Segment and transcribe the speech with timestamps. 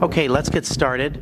[0.00, 1.20] Okay, let's get started.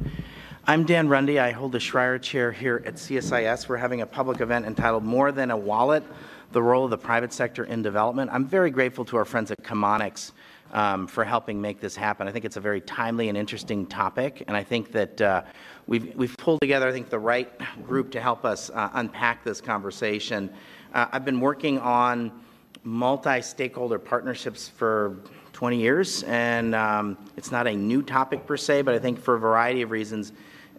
[0.67, 1.39] I'm Dan Runde.
[1.39, 3.71] I hold the Schreyer Chair here at CSIS.
[3.71, 6.05] We're having a public event entitled More Than a Wallet
[6.53, 8.31] The Role of the Private Sector in Development.
[8.31, 10.33] I'm very grateful to our friends at Chemonics
[10.75, 12.29] um, for helping make this happen.
[12.29, 15.45] I think it's a very timely and interesting topic, and I think that uh,
[15.87, 17.51] we've, we've pulled together, I think, the right
[17.87, 20.53] group to help us uh, unpack this conversation.
[20.93, 22.31] Uh, I've been working on
[22.85, 25.17] multi stakeholder partnerships for
[25.57, 29.37] 20 years, and um, it's not a new topic per se, but I think for
[29.37, 30.33] a variety of reasons,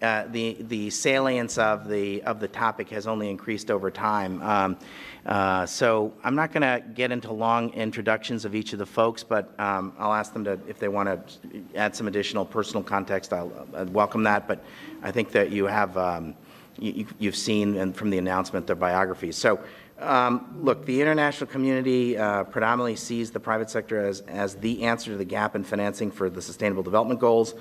[0.04, 4.40] uh, the the salience of the of the topic has only increased over time.
[4.44, 4.78] Um,
[5.26, 9.24] uh, so I'm not going to get into long introductions of each of the folks,
[9.24, 13.34] but um, I'll ask them to if they want to add some additional personal context.
[13.34, 14.48] I'll, I'll, welcome that.
[14.48, 14.64] But
[15.02, 16.36] I think that you have um,
[16.78, 19.38] you, have seen and from the announcement their biographies.
[19.38, 19.60] So.
[20.00, 25.12] Um, look, the international community uh, predominantly sees the private sector as, as the answer
[25.12, 27.56] to the gap in financing for the Sustainable Development Goals.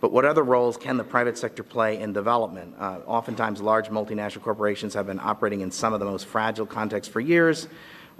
[0.00, 2.74] But what other roles can the private sector play in development?
[2.78, 7.12] Uh, oftentimes, large multinational corporations have been operating in some of the most fragile contexts
[7.12, 7.68] for years.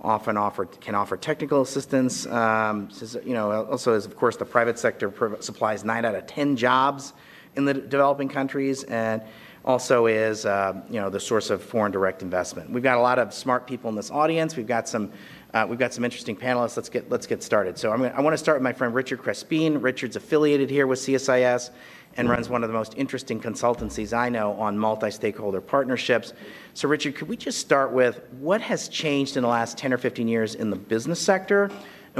[0.03, 2.27] Often offer can offer technical assistance.
[2.27, 2.89] Um,
[3.25, 7.13] you know, also as of course the private sector supplies nine out of ten jobs
[7.55, 9.23] in the developing countries, and
[9.65, 12.71] also is uh, you know the source of foreign direct investment.
[12.71, 14.57] We've got a lot of smart people in this audience.
[14.57, 15.13] We've got some
[15.53, 16.77] uh, we've got some interesting panelists.
[16.77, 17.77] Let's get let's get started.
[17.79, 19.83] So gonna, i want to start with my friend Richard Crespin.
[19.83, 21.71] Richard's affiliated here with CSIS
[22.17, 26.33] and runs one of the most interesting consultancies I know on multi-stakeholder partnerships.
[26.75, 29.99] So Richard, could we just start with what has changed in the last 10 or
[29.99, 31.71] 15 years in the business sector?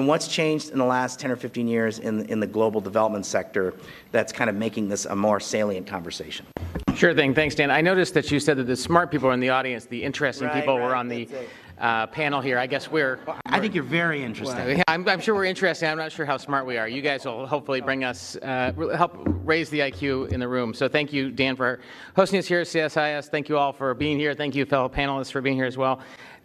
[0.01, 3.27] And what's changed in the last 10 or 15 years in, in the global development
[3.27, 3.75] sector
[4.13, 6.47] that's kind of making this a more salient conversation?
[6.95, 7.35] Sure thing.
[7.35, 7.71] Thanks, Dan.
[7.71, 10.49] I noticed that you said that the smart people were in the audience, the interesting
[10.49, 11.29] right, people right, were on the
[11.77, 12.59] uh, panel here.
[12.59, 13.21] I guess we're.
[13.45, 14.57] I think you're very interesting.
[14.57, 15.87] Well, I'm, I'm, sure we're interesting.
[15.87, 16.89] I'm not sure how smart we are.
[16.89, 20.73] You guys will hopefully bring us, uh, help raise the IQ in the room.
[20.73, 21.81] So thank you, Dan, for
[22.17, 23.29] hosting us here at CSIS.
[23.29, 24.33] Thank you all for being here.
[24.33, 26.01] Thank you, fellow panelists, for being here as well.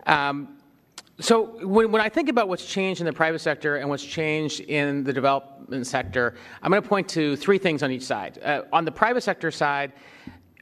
[0.08, 0.55] Um,
[1.20, 4.60] so when, when, I think about what's changed in the private sector and what's changed
[4.60, 8.40] in the development sector, I'm going to point to three things on each side.
[8.44, 9.94] Uh, on the private sector side,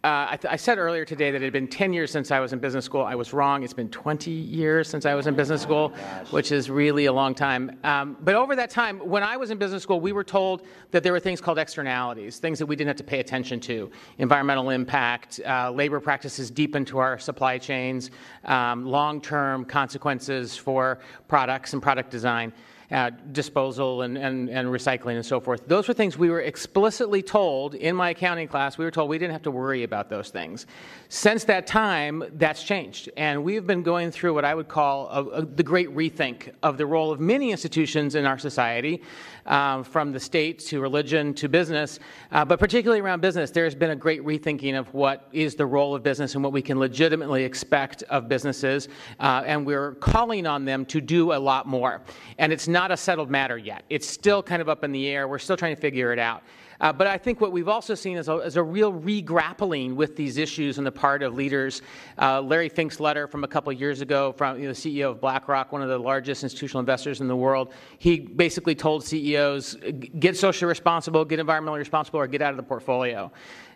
[0.03, 2.41] uh, I, th- I, said earlier today that it had been 10 years since I
[2.41, 3.03] was in business school.
[3.03, 3.63] I was wrong.
[3.63, 5.93] It's been 20 years since I was in business school,
[6.31, 7.77] which is really a long time.
[7.85, 11.03] Um, but over that time, when I was in business school, we were told that
[11.03, 14.71] there were things called externalities, things that we didn't have to pay attention to environmental
[14.71, 18.11] impact, uh, labor practices deep into our supply chains,
[18.43, 20.99] um, long term consequences for
[21.29, 22.51] products and product design
[22.91, 25.67] uh, disposal and, and, and recycling and so forth.
[25.67, 28.77] Those were things we were explicitly told in my accounting class.
[28.77, 30.65] We were told we didn't have to worry about those things.
[31.09, 33.09] Since that time, that's changed.
[33.17, 36.77] And we've been going through what I would call a, a, the great rethink of
[36.77, 39.01] the role of many institutions in our society,
[39.47, 41.99] um, from the state to religion to business.
[42.31, 45.95] Uh, but particularly around business, there's been a great rethinking of what is the role
[45.95, 48.87] of business and what we can legitimately expect of businesses.
[49.19, 52.01] Uh, and we're calling on them to do a lot more.
[52.37, 53.85] And it's not not a settled matter yet.
[53.89, 55.25] It's still kind of up in the air.
[55.25, 56.43] We're still trying to figure it out.
[56.83, 60.17] Uh, but I think what we've also seen is a, is a real re-grappling with
[60.17, 61.81] these issues on the part of leaders.
[62.21, 65.21] Uh, Larry Fink's letter from a couple years ago from you know, the CEO of
[65.21, 69.77] BlackRock, one of the largest institutional investors in the world, he basically told CEOs,
[70.19, 73.31] get socially responsible, get environmentally responsible, or get out of the portfolio.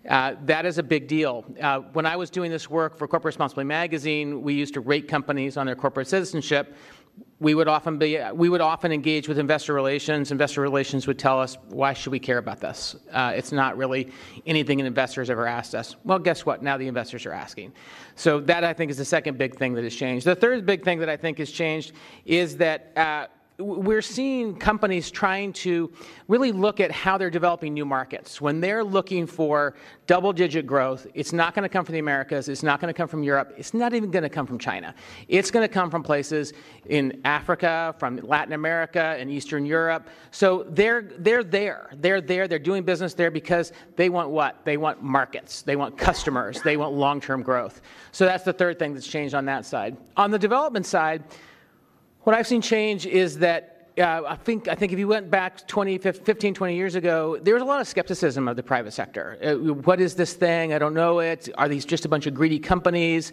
[0.07, 1.45] Uh, that is a big deal.
[1.61, 5.07] Uh, when I was doing this work for Corporate Responsibility Magazine, we used to rate
[5.07, 6.75] companies on their corporate citizenship
[7.39, 10.31] we would often be we would often engage with investor relations.
[10.31, 12.95] Investor relations would tell us why should we care about this?
[13.11, 14.11] Uh, it's not really
[14.45, 15.95] anything an investor has ever asked us.
[16.03, 16.63] Well guess what?
[16.63, 17.73] Now the investors are asking.
[18.15, 20.25] So that i think is the second big thing that has changed.
[20.25, 21.91] The third big thing that i think has changed
[22.25, 23.27] is that uh,
[23.59, 25.91] we're seeing companies trying to
[26.27, 28.39] really look at how they're developing new markets.
[28.39, 29.73] When they're looking for
[30.05, 32.97] double digit growth, it's not going to come from the Americas, it's not going to
[32.97, 34.93] come from Europe, it's not even going to come from China.
[35.27, 36.53] It's going to come from places
[36.85, 40.07] in Africa, from Latin America, and Eastern Europe.
[40.29, 41.89] So they're, they're there.
[41.95, 42.47] They're there.
[42.47, 44.63] They're doing business there because they want what?
[44.65, 47.81] They want markets, they want customers, they want long term growth.
[48.11, 49.97] So that's the third thing that's changed on that side.
[50.15, 51.23] On the development side,
[52.27, 55.65] what I've seen change is that uh, I think I think if you went back
[55.65, 59.37] 20, 15, 20 years ago, there was a lot of skepticism of the private sector.
[59.41, 60.73] Uh, what is this thing?
[60.73, 61.47] I don't know it.
[61.57, 63.31] Are these just a bunch of greedy companies?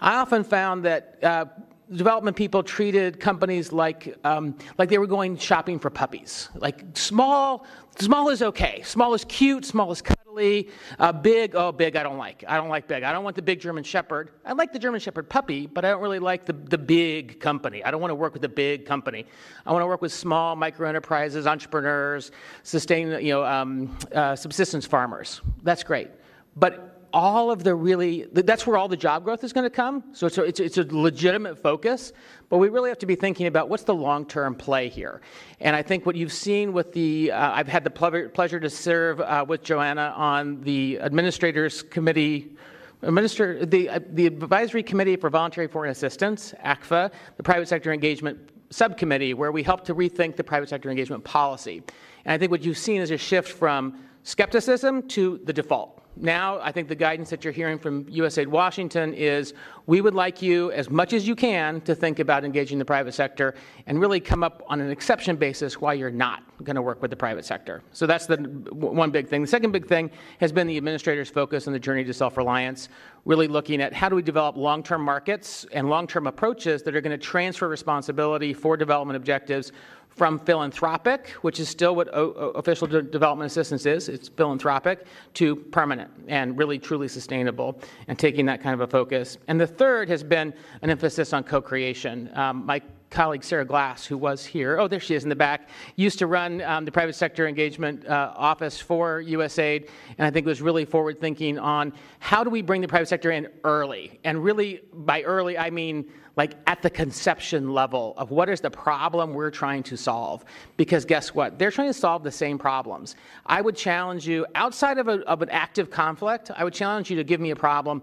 [0.00, 1.46] I often found that uh,
[1.94, 6.48] development people treated companies like um, like they were going shopping for puppies.
[6.54, 7.66] Like small,
[7.98, 8.82] small is okay.
[8.84, 9.64] Small is cute.
[9.64, 10.68] Small is cuddly.
[10.98, 12.44] Uh, big, oh, big, I don't like.
[12.46, 13.02] I don't like big.
[13.02, 14.30] I don't want the big German Shepherd.
[14.44, 17.84] I like the German Shepherd puppy, but I don't really like the, the big company.
[17.84, 19.24] I don't want to work with a big company.
[19.64, 22.32] I want to work with small micro enterprises, entrepreneurs,
[22.64, 25.40] sustain, you know, um, uh, subsistence farmers.
[25.62, 26.10] That's great.
[26.56, 30.04] But all of the really, that's where all the job growth is going to come.
[30.12, 32.12] So it's a, it's, it's a legitimate focus,
[32.48, 35.20] but we really have to be thinking about what's the long term play here.
[35.60, 39.20] And I think what you've seen with the, uh, I've had the pleasure to serve
[39.20, 42.56] uh, with Joanna on the administrators committee.
[43.02, 48.38] Administer, the, uh, the Advisory Committee for Voluntary Foreign Assistance, ACFA, the Private Sector Engagement
[48.70, 51.82] Subcommittee, where we help to rethink the private sector engagement policy.
[52.24, 56.58] And I think what you've seen is a shift from skepticism to the default now
[56.60, 59.52] I think the guidance that you're hearing from USAID Washington is
[59.86, 63.12] we would like you, as much as you can, to think about engaging the private
[63.12, 63.54] sector
[63.86, 67.10] and really come up on an exception basis why you're not going to work with
[67.10, 67.82] the private sector.
[67.92, 68.36] So that's the
[68.72, 69.42] one big thing.
[69.42, 70.10] The second big thing
[70.40, 72.88] has been the administrator's focus on the journey to self reliance,
[73.26, 76.96] really looking at how do we develop long term markets and long term approaches that
[76.96, 79.72] are going to transfer responsibility for development objectives
[80.16, 85.54] from philanthropic, which is still what o- official de- development assistance is, it's philanthropic, to
[85.56, 87.78] permanent and really truly sustainable,
[88.08, 89.36] and taking that kind of a focus.
[89.46, 92.30] And the third has been an emphasis on co creation.
[92.34, 92.80] Um, my
[93.16, 96.26] colleague Sarah Glass, who was here, oh, there she is in the back, used to
[96.26, 100.84] run um, the private sector engagement uh, office for USAID, and I think was really
[100.84, 104.20] forward thinking on how do we bring the private sector in early.
[104.24, 108.70] And really, by early, I mean like at the conception level of what is the
[108.70, 110.44] problem we're trying to solve.
[110.76, 111.58] Because guess what?
[111.58, 113.16] They're trying to solve the same problems.
[113.46, 117.16] I would challenge you, outside of, a, of an active conflict, I would challenge you
[117.16, 118.02] to give me a problem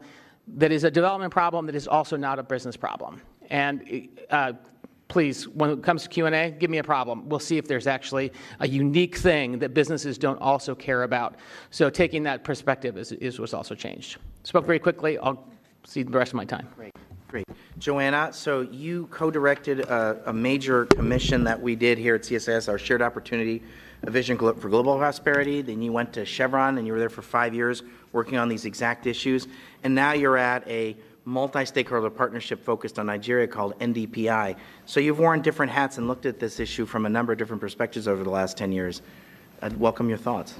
[0.55, 3.21] that is a development problem that is also not a business problem.
[3.51, 4.53] And uh,
[5.13, 7.29] please, when it comes to Q&A, give me a problem.
[7.29, 11.35] We'll see if there's actually a unique thing that businesses don't also care about.
[11.69, 14.17] So taking that perspective is, is what's also changed.
[14.41, 15.19] Spoke very quickly.
[15.19, 15.47] I'll
[15.85, 16.67] see the rest of my time.
[16.75, 16.93] Great.
[17.27, 17.45] Great.
[17.77, 22.79] Joanna, so you co-directed a, a, major commission that we did here at CSIS, our
[22.79, 23.61] Shared Opportunity
[24.05, 25.61] a Vision for Global Prosperity.
[25.61, 28.65] Then you went to Chevron and you were there for five years working on these
[28.65, 29.47] exact issues.
[29.83, 34.55] And now you're at a multi-stakeholder partnership focused on Nigeria called NDPI.
[34.85, 37.61] So you've worn different hats and looked at this issue from a number of different
[37.61, 39.01] perspectives over the last 10 years.
[39.61, 40.59] I'd welcome your thoughts.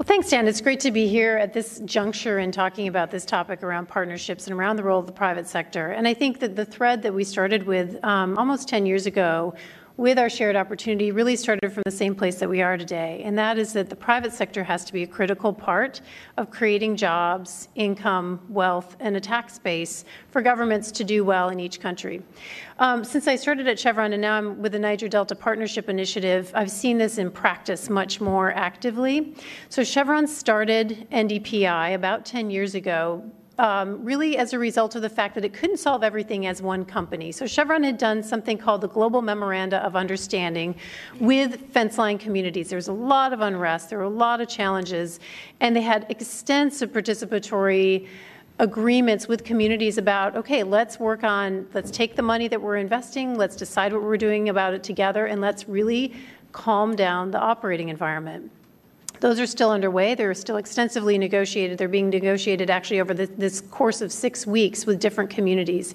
[0.00, 0.48] Well, thanks, Dan.
[0.48, 4.46] It's great to be here at this juncture and talking about this topic around partnerships
[4.46, 5.90] and around the role of the private sector.
[5.90, 9.54] And I think that the thread that we started with um, almost 10 years ago
[10.00, 13.36] with our shared opportunity really started from the same place that we are today, and
[13.36, 16.00] that is that the private sector has to be a critical part
[16.38, 21.60] of creating jobs, income, wealth, and a tax base for governments to do well in
[21.60, 22.22] each country.
[22.78, 26.50] Um, since I started at Chevron and now I'm with the Niger Delta Partnership Initiative,
[26.54, 29.34] I've seen this in practice much more actively.
[29.68, 33.30] So Chevron started NDPI about 10 years ago
[33.60, 36.82] um, really as a result of the fact that it couldn't solve everything as one
[36.82, 37.30] company.
[37.30, 40.74] So Chevron had done something called the Global Memoranda of Understanding
[41.20, 42.70] with fence line communities.
[42.70, 45.20] There was a lot of unrest, there were a lot of challenges,
[45.60, 48.08] and they had extensive participatory
[48.58, 53.34] agreements with communities about okay let's work on let's take the money that we're investing
[53.34, 56.12] let's decide what we're doing about it together and let's really
[56.52, 58.50] calm down the operating environment
[59.20, 60.14] those are still underway.
[60.14, 61.78] They're still extensively negotiated.
[61.78, 65.94] They're being negotiated actually over the, this course of six weeks with different communities.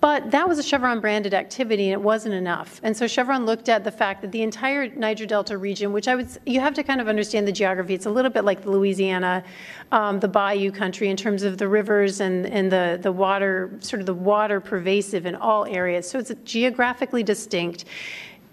[0.00, 2.80] But that was a Chevron branded activity and it wasn't enough.
[2.82, 6.16] And so Chevron looked at the fact that the entire Niger Delta region, which I
[6.16, 7.94] would, you have to kind of understand the geography.
[7.94, 9.44] It's a little bit like Louisiana,
[9.92, 14.00] um, the bayou country in terms of the rivers and, and the, the water, sort
[14.00, 16.10] of the water pervasive in all areas.
[16.10, 17.84] So it's geographically distinct.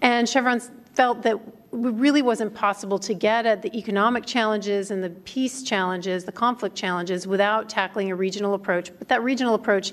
[0.02, 0.60] And Chevron
[0.94, 1.36] felt that
[1.74, 6.76] really wasn't possible to get at the economic challenges and the peace challenges, the conflict
[6.76, 8.90] challenges, without tackling a regional approach.
[8.98, 9.92] But that regional approach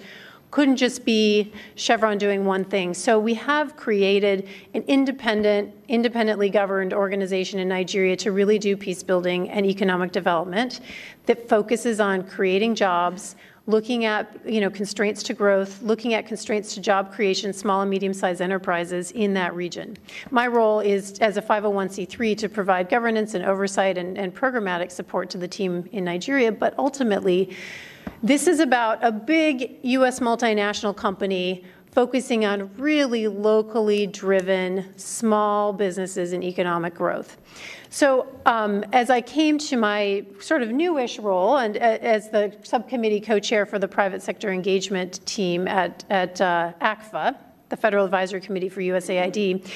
[0.52, 2.94] couldn't just be Chevron doing one thing.
[2.94, 9.02] So we have created an independent, independently governed organization in Nigeria to really do peace
[9.02, 10.82] building and economic development
[11.26, 16.74] that focuses on creating jobs, looking at you know constraints to growth, looking at constraints
[16.74, 19.98] to job creation, small and medium-sized enterprises in that region.
[20.32, 25.30] My role is as a 501c3 to provide governance and oversight and, and programmatic support
[25.32, 27.56] to the team in Nigeria, but ultimately,
[28.24, 30.20] this is about a big U.S.
[30.20, 37.38] multinational company focusing on really locally driven small businesses and economic growth.
[37.94, 42.56] So um, as I came to my sort of newish role and uh, as the
[42.64, 47.36] subcommittee co-chair for the private sector engagement team at, at uh, ACFA,
[47.68, 49.70] the Federal Advisory Committee for USAID,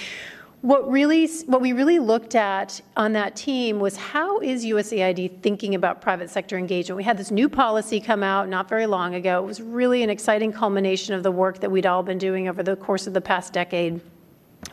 [0.62, 5.76] What really, what we really looked at on that team was how is USAID thinking
[5.76, 6.96] about private sector engagement?
[6.96, 9.44] We had this new policy come out not very long ago.
[9.44, 12.64] It was really an exciting culmination of the work that we'd all been doing over
[12.64, 14.00] the course of the past decade.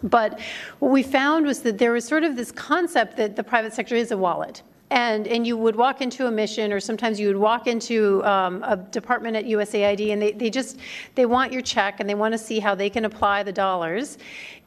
[0.02, 0.40] But
[0.78, 3.94] what we found was that there was sort of this concept that the private sector
[3.94, 4.62] is a wallet.
[4.90, 8.62] And, and you would walk into a mission or sometimes you would walk into um,
[8.62, 10.78] a department at usaid and they, they just
[11.14, 14.18] they want your check and they want to see how they can apply the dollars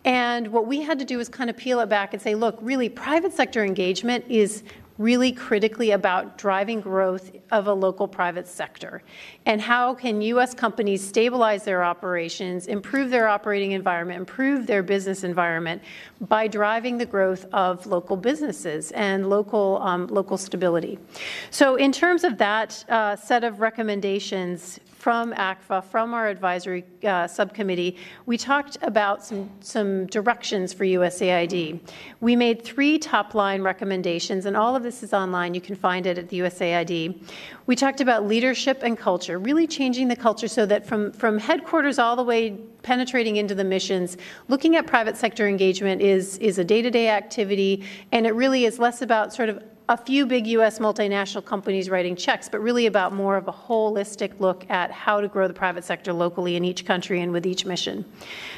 [0.03, 2.57] and what we had to do was kind of peel it back and say look
[2.59, 4.63] really private sector engagement is
[4.97, 9.03] really critically about driving growth of a local private sector.
[9.45, 10.53] And how can U.S.
[10.53, 15.81] companies stabilize their operations, improve their operating environment, improve their business environment
[16.21, 20.97] by driving the growth of local businesses and local, um, local stability.
[21.49, 27.27] So in terms of that uh, set of recommendations, from ACFA, from our advisory uh,
[27.27, 27.95] subcommittee,
[28.25, 31.79] we talked about some, some directions for USAID.
[32.21, 35.53] We made three top line recommendations, and all of this is online.
[35.53, 37.21] You can find it at the USAID.
[37.67, 41.99] We talked about leadership and culture, really changing the culture so that from, from headquarters
[41.99, 46.63] all the way penetrating into the missions, looking at private sector engagement is, is a
[46.63, 50.47] day to day activity, and it really is less about sort of a few big
[50.47, 50.79] U.S.
[50.79, 55.27] multinational companies writing checks, but really about more of a holistic look at how to
[55.27, 58.03] grow the private sector locally in each country and with each mission.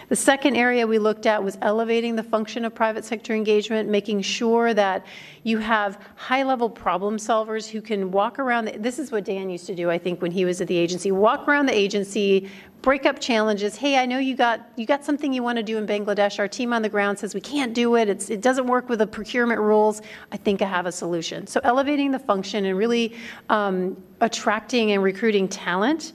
[0.07, 4.21] The second area we looked at was elevating the function of private sector engagement, making
[4.21, 5.05] sure that
[5.43, 8.65] you have high level problem solvers who can walk around.
[8.65, 10.77] The, this is what Dan used to do, I think, when he was at the
[10.77, 12.49] agency walk around the agency,
[12.81, 13.75] break up challenges.
[13.75, 16.39] Hey, I know you got you got something you want to do in Bangladesh.
[16.39, 18.09] Our team on the ground says we can't do it.
[18.09, 20.01] It's, it doesn't work with the procurement rules.
[20.31, 21.47] I think I have a solution.
[21.47, 23.15] So elevating the function and really
[23.49, 26.13] um, attracting and recruiting talent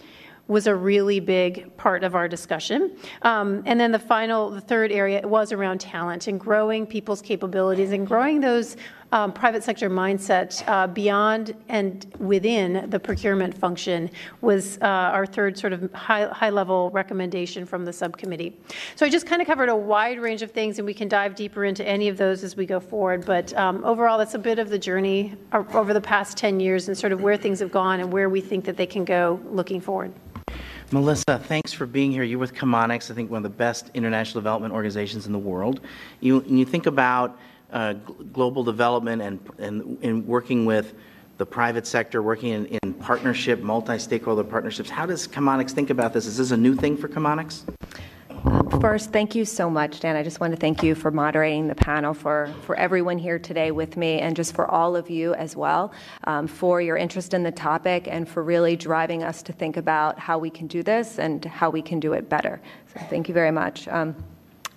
[0.48, 2.96] was a really big part of our discussion.
[3.22, 7.92] Um, and then the final, the third area was around talent and growing people's capabilities
[7.92, 8.76] and growing those
[9.12, 15.56] um, private sector mindset uh, beyond and within the procurement function was uh, our third
[15.56, 18.58] sort of high, high level recommendation from the subcommittee.
[18.96, 21.34] So I just kind of covered a wide range of things, and we can dive
[21.34, 23.24] deeper into any of those as we go forward.
[23.24, 26.96] But um, overall, that's a bit of the journey over the past 10 years and
[26.96, 29.80] sort of where things have gone and where we think that they can go looking
[29.80, 30.12] forward.
[30.90, 32.22] Melissa, thanks for being here.
[32.22, 35.80] You're with Chemonics, I think one of the best international development organizations in the world.
[36.20, 37.38] You, you think about
[37.72, 37.94] uh,
[38.32, 40.94] global development and, and, working with
[41.38, 44.90] the private sector, working in, in partnership, multi-stakeholder partnerships.
[44.90, 46.26] How does Chemonics think about this?
[46.26, 47.62] Is this a new thing for Chemonics?
[48.44, 50.16] Um, first, thank you so much, Dan.
[50.16, 53.70] I just want to thank you for moderating the panel, for, for everyone here today
[53.70, 55.92] with me, and just for all of you as well,
[56.24, 60.18] um, for your interest in the topic and for really driving us to think about
[60.18, 62.60] how we can do this and how we can do it better.
[62.92, 63.86] So, thank you very much.
[63.88, 64.16] Um,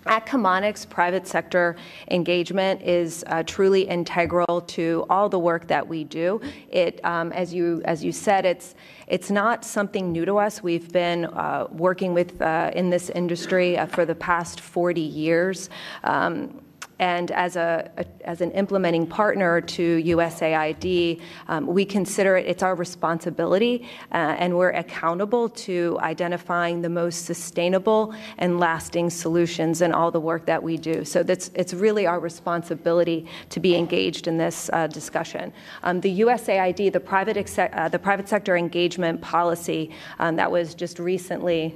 [0.06, 1.76] at Chemonics, private sector
[2.10, 6.40] engagement is uh, truly integral to all the work that we do.
[6.70, 8.74] It, um, as you as you said, it's
[9.06, 10.62] it's not something new to us.
[10.62, 15.70] We've been uh, working with uh, in this industry uh, for the past 40 years.
[16.04, 16.60] Um,
[16.98, 22.62] and as, a, a, as an implementing partner to USAID, um, we consider it, it's
[22.62, 29.92] our responsibility, uh, and we're accountable to identifying the most sustainable and lasting solutions in
[29.92, 31.04] all the work that we do.
[31.04, 35.52] So that's, it's really our responsibility to be engaged in this uh, discussion.
[35.82, 40.98] Um, the USAID, the private, uh, the private sector engagement policy um, that was just
[40.98, 41.74] recently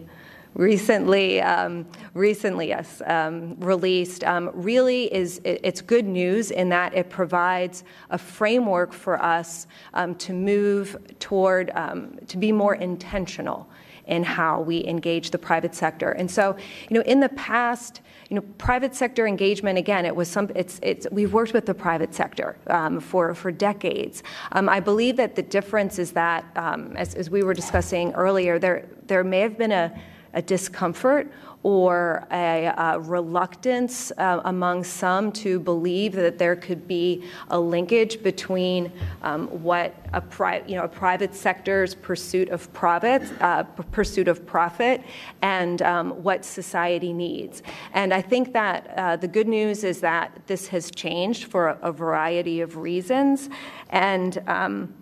[0.54, 6.94] recently, um, recently yes, um, released um, really is it, it's good news in that
[6.94, 13.68] it provides a framework for us um, to move toward um, to be more intentional
[14.06, 16.10] in how we engage the private sector.
[16.10, 16.56] And so,
[16.88, 20.50] you know, in the past, you know, private sector engagement again, it was some.
[20.54, 24.22] It's it's we've worked with the private sector um, for for decades.
[24.52, 28.58] Um, I believe that the difference is that, um, as, as we were discussing earlier,
[28.58, 29.92] there there may have been a
[30.34, 31.30] a discomfort
[31.62, 38.22] or a, a reluctance uh, among some to believe that there could be a linkage
[38.22, 38.90] between
[39.22, 44.46] um, what a, pri- you know, a private sector's pursuit of profit, uh, pursuit of
[44.46, 45.02] profit,
[45.42, 47.62] and um, what society needs.
[47.92, 51.78] And I think that uh, the good news is that this has changed for a,
[51.82, 53.50] a variety of reasons,
[53.90, 54.94] and um,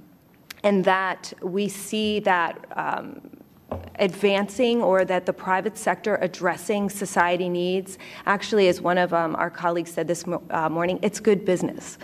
[0.65, 3.38] and that we see that um,
[3.99, 9.51] advancing or that the private sector addressing society needs actually as one of um, our
[9.51, 11.99] colleagues said this mo- uh, morning it's good business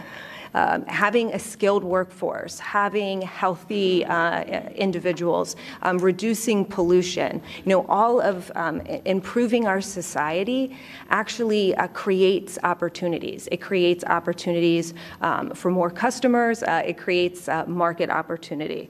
[0.54, 8.20] um, having a skilled workforce, having healthy uh, individuals, um, reducing pollution, you know, all
[8.20, 10.76] of um, improving our society
[11.10, 13.48] actually uh, creates opportunities.
[13.50, 16.62] It creates opportunities um, for more customers.
[16.62, 18.88] Uh, it creates uh, market opportunity.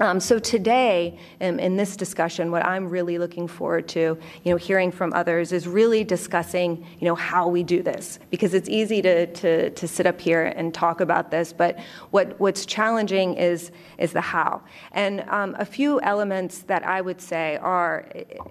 [0.00, 4.56] Um, so today, in, in, this discussion, what I'm really looking forward to, you know,
[4.56, 8.18] hearing from others is really discussing, you know, how we do this.
[8.30, 11.78] Because it's easy to, to, to sit up here and talk about this, but
[12.10, 14.62] what, what's challenging is, is the how.
[14.90, 18.08] And um, a few elements that I would say are,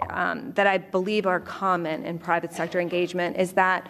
[0.09, 3.89] um, that I believe are common in private sector engagement is that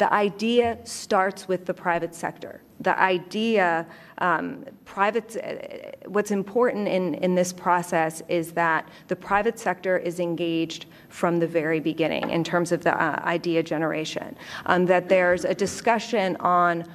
[0.00, 2.62] the idea starts with the private sector.
[2.80, 9.58] The idea, um, private, uh, what's important in, in this process is that the private
[9.58, 14.34] sector is engaged from the very beginning in terms of the uh, idea generation.
[14.64, 16.86] Um, that there's a discussion on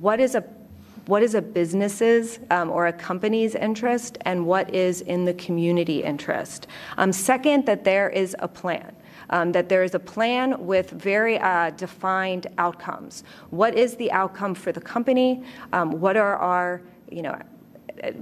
[0.00, 0.42] what is a
[1.04, 6.02] what is a business's um, or a company's interest and what is in the community
[6.04, 6.66] interest.
[6.98, 8.94] Um, second, that there is a plan
[9.30, 13.24] um, that there is a plan with very uh, defined outcomes.
[13.50, 15.42] What is the outcome for the company?
[15.72, 17.38] Um, what are our, you know,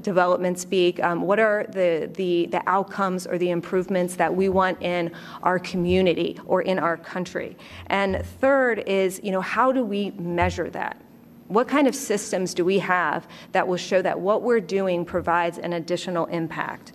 [0.01, 4.81] development speak, um, what are the, the, the outcomes or the improvements that we want
[4.83, 7.57] in our community or in our country?
[7.89, 11.01] And third is, you know, how do we measure that?
[11.49, 15.59] What kind of systems do we have that will show that what we're doing provides
[15.59, 16.93] an additional impact?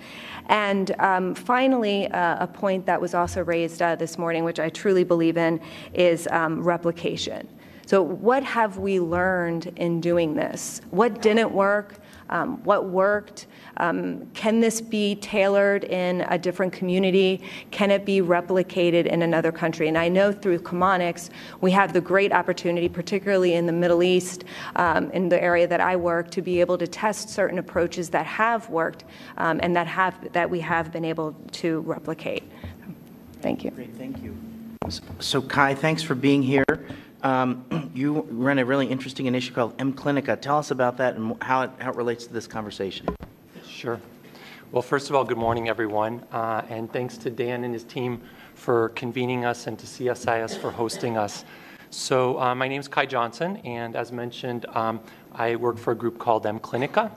[0.48, 4.70] And um, finally, uh, a point that was also raised uh, this morning, which I
[4.70, 5.62] truly believe in,
[5.94, 7.48] is um, replication.
[7.86, 10.82] So, what have we learned in doing this?
[10.92, 11.96] What didn't work?
[12.30, 13.48] Um, what worked?
[13.82, 17.42] Um, can this be tailored in a different community?
[17.72, 19.88] Can it be replicated in another country?
[19.88, 24.44] And I know through Chemonics, we have the great opportunity, particularly in the Middle East,
[24.76, 28.28] um, in the area that I work, to be able to test certain approaches that
[28.28, 29.04] have worked
[29.38, 32.44] um, and that have that we have been able to replicate.
[33.42, 33.72] Thank you.
[33.72, 34.38] Great, thank you.
[35.18, 36.66] So, Kai, thanks for being here.
[37.24, 40.40] Um, you run a really interesting initiative called mClinica.
[40.40, 43.08] Tell us about that and how it, how it relates to this conversation.
[43.82, 44.00] Sure.
[44.72, 46.24] Well, first of all, good morning, everyone.
[46.32, 48.22] Uh, and thanks to Dan and his team
[48.54, 51.46] for convening us and to CSIS for hosting us.
[51.90, 55.00] So, uh, my name is Kai Johnson, and as mentioned, um,
[55.32, 57.12] I work for a group called mClinica.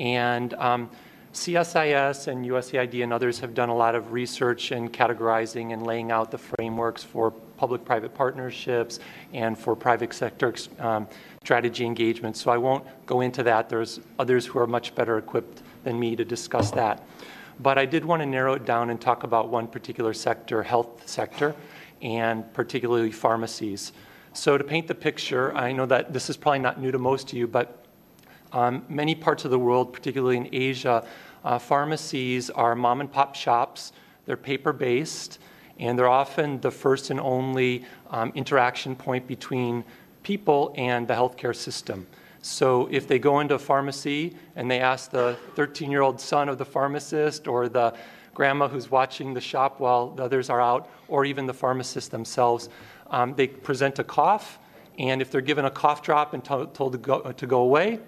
[0.00, 0.88] And um,
[1.34, 6.10] CSIS and USAID and others have done a lot of research and categorizing and laying
[6.10, 9.00] out the frameworks for public-private partnerships
[9.34, 11.06] and for private sector um,
[11.44, 12.38] strategy engagement.
[12.38, 13.68] So I won't go into that.
[13.68, 17.02] There's others who are much better equipped than me to discuss that.
[17.60, 21.08] But I did want to narrow it down and talk about one particular sector, health
[21.08, 21.54] sector,
[22.02, 23.92] and particularly pharmacies.
[24.34, 27.32] So to paint the picture, I know that this is probably not new to most
[27.32, 27.86] of you, but
[28.52, 31.06] um, many parts of the world, particularly in Asia,
[31.44, 33.92] uh, pharmacies are mom and pop shops.
[34.26, 35.38] They're paper based
[35.78, 39.84] and they're often the first and only um, interaction point between
[40.22, 42.06] people and the healthcare system.
[42.46, 46.48] So if they go into a pharmacy and they ask the 13 year old son
[46.48, 47.92] of the pharmacist or the
[48.34, 52.68] grandma who's watching the shop while the others are out, or even the pharmacist themselves,
[53.10, 54.60] um, they present a cough,
[54.96, 57.98] and if they're given a cough drop and to- told to go, to go away,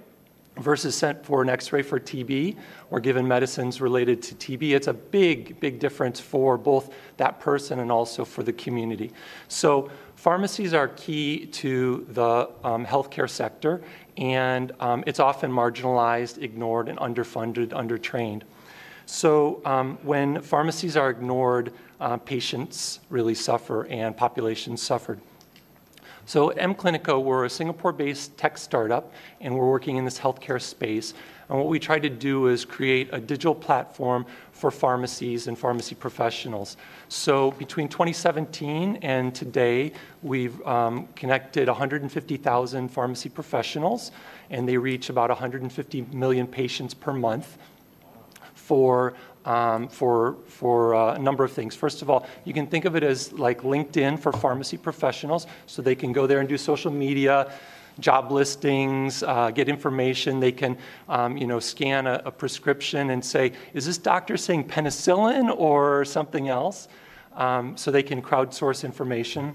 [0.59, 2.57] versus sent for an x ray for TB
[2.90, 4.74] or given medicines related to TB.
[4.74, 9.12] It's a big, big difference for both that person and also for the community.
[9.48, 13.81] So, pharmacies are key to the um, healthcare sector,
[14.16, 18.42] and um, it's often marginalized, ignored, and underfunded, undertrained.
[19.07, 25.18] So, um, when pharmacies are ignored, uh, patients really suffer and populations suffer.
[26.26, 31.14] So at mClinica, we're a Singapore-based tech startup, and we're working in this healthcare space.
[31.49, 35.95] And what we try to do is create a digital platform for pharmacies and pharmacy
[35.95, 36.77] professionals.
[37.09, 44.11] So between 2017 and today, we've um, connected 150,000 pharmacy professionals,
[44.51, 47.57] and they reach about 150 million patients per month
[48.55, 49.15] for
[49.49, 51.75] um, for, for uh, a number of things.
[51.75, 55.81] First of all, you can think of it as like LinkedIn for pharmacy professionals, so
[55.81, 57.51] they can go there and do social media,
[58.01, 60.41] job listings, uh, get information.
[60.41, 64.69] They can, um, you know, scan a, a, prescription and say, is this doctor saying
[64.69, 66.89] penicillin or something else?
[67.35, 69.55] Um, so they can crowdsource information.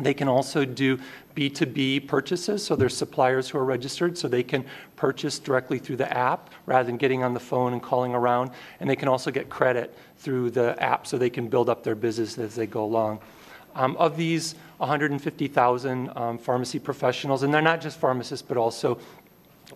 [0.00, 0.98] They can also do
[1.36, 4.64] B2B purchases, so there's suppliers who are registered, so they can
[4.96, 8.50] purchase directly through the app rather than getting on the phone and calling around.
[8.80, 11.94] And they can also get credit through the app so they can build up their
[11.94, 13.20] business as they go along.
[13.74, 18.98] Um, of these 150,000 um, pharmacy professionals, and they're not just pharmacists, but also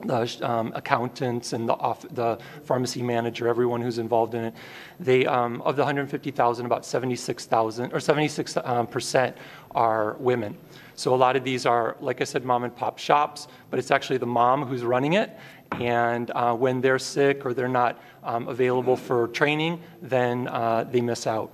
[0.05, 4.55] the um, accountants and the, off, the pharmacy manager, everyone who's involved in it.
[4.99, 9.37] They, um, of the 150,000, about 76,000 or 76 um, percent
[9.77, 10.57] are women.
[10.97, 13.93] So a lot of these are, like I said, mom and pop shops, but it's
[13.93, 15.39] actually the mom who's running it.
[15.79, 21.01] And uh, when they're sick or they're not um, available for training, then uh, they
[21.01, 21.53] miss out.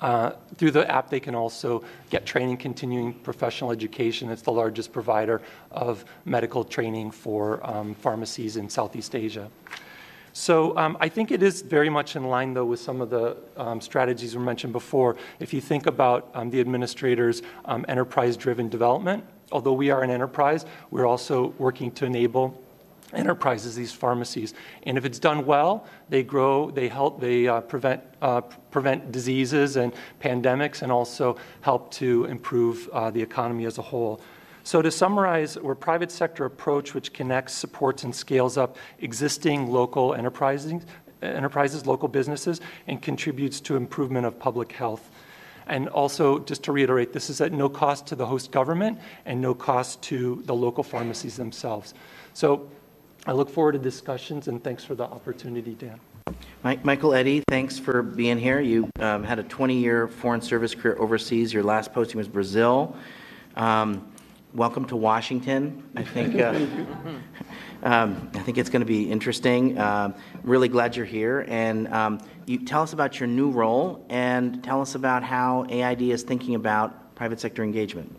[0.00, 4.30] Uh, through the app, they can also get training, continuing professional education.
[4.30, 9.50] It's the largest provider of medical training for um, pharmacies in Southeast Asia.
[10.34, 13.38] So um, I think it is very much in line, though, with some of the
[13.56, 15.16] um, strategies we mentioned before.
[15.40, 20.66] If you think about um, the administrator's um, enterprise-driven development, although we are an enterprise,
[20.90, 22.62] we're also working to enable
[23.12, 24.54] enterprises, these pharmacies.
[24.82, 28.40] And if it's done well, they grow, they help, they uh, prevent, uh,
[28.70, 34.20] prevent diseases and pandemics, and also help to improve uh, the economy as a whole.
[34.64, 39.70] So to summarize, we're a private sector approach which connects, supports, and scales up existing
[39.70, 40.82] local enterprises,
[41.22, 45.08] enterprises local businesses, and contributes to improvement of public health.
[45.68, 49.40] And also, just to reiterate, this is at no cost to the host government and
[49.40, 51.94] no cost to the local pharmacies themselves.
[52.34, 52.68] So
[53.28, 55.98] I look forward to discussions and thanks for the opportunity, Dan.
[56.84, 58.60] Michael Eddy, thanks for being here.
[58.60, 61.52] You um, had a 20-year foreign service career overseas.
[61.52, 62.96] Your last posting was Brazil.
[63.56, 64.12] Um,
[64.54, 65.82] welcome to Washington.
[65.96, 66.50] I think uh,
[67.82, 69.76] um, I think it's going to be interesting.
[69.76, 74.62] Um, really glad you're here, and um, you tell us about your new role and
[74.62, 78.16] tell us about how AID is thinking about private sector engagement.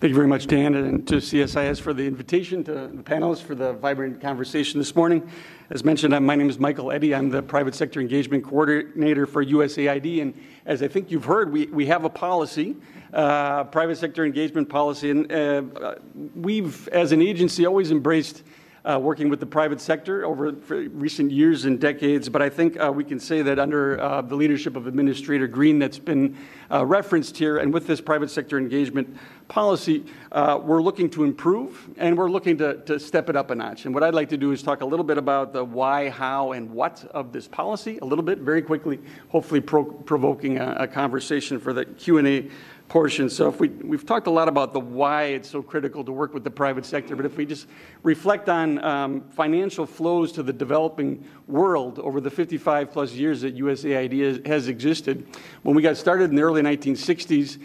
[0.00, 3.54] Thank you very much, Dan, and to CSIS for the invitation, to the panelists for
[3.54, 5.26] the vibrant conversation this morning.
[5.70, 7.14] As mentioned, my name is Michael Eddy.
[7.14, 10.34] I'm the Private Sector Engagement Coordinator for USAID, and
[10.66, 12.76] as I think you've heard, we, we have a policy,
[13.12, 15.94] uh, private sector engagement policy, and uh,
[16.34, 18.42] we've, as an agency, always embraced
[18.84, 22.28] uh, working with the private sector over recent years and decades.
[22.28, 25.78] But I think uh, we can say that under uh, the leadership of Administrator Green,
[25.78, 26.36] that's been
[26.70, 29.16] uh, referenced here, and with this private sector engagement
[29.48, 33.54] policy, uh, we're looking to improve and we're looking to, to step it up a
[33.54, 33.84] notch.
[33.84, 36.52] And what I'd like to do is talk a little bit about the why, how,
[36.52, 40.86] and what of this policy, a little bit, very quickly, hopefully pro- provoking a, a
[40.86, 42.50] conversation for the Q&A
[42.94, 43.28] portion.
[43.28, 46.32] So if we, we've talked a lot about the why it's so critical to work
[46.32, 47.66] with the private sector, but if we just
[48.04, 53.58] reflect on um, financial flows to the developing world over the 55 plus years that
[53.58, 55.26] USAID has existed,
[55.64, 57.60] when we got started in the early 1960s,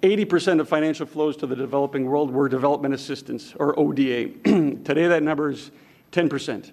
[0.00, 4.28] 80% of financial flows to the developing world were development assistance, or ODA.
[4.44, 5.72] Today, that number is
[6.12, 6.70] 10%.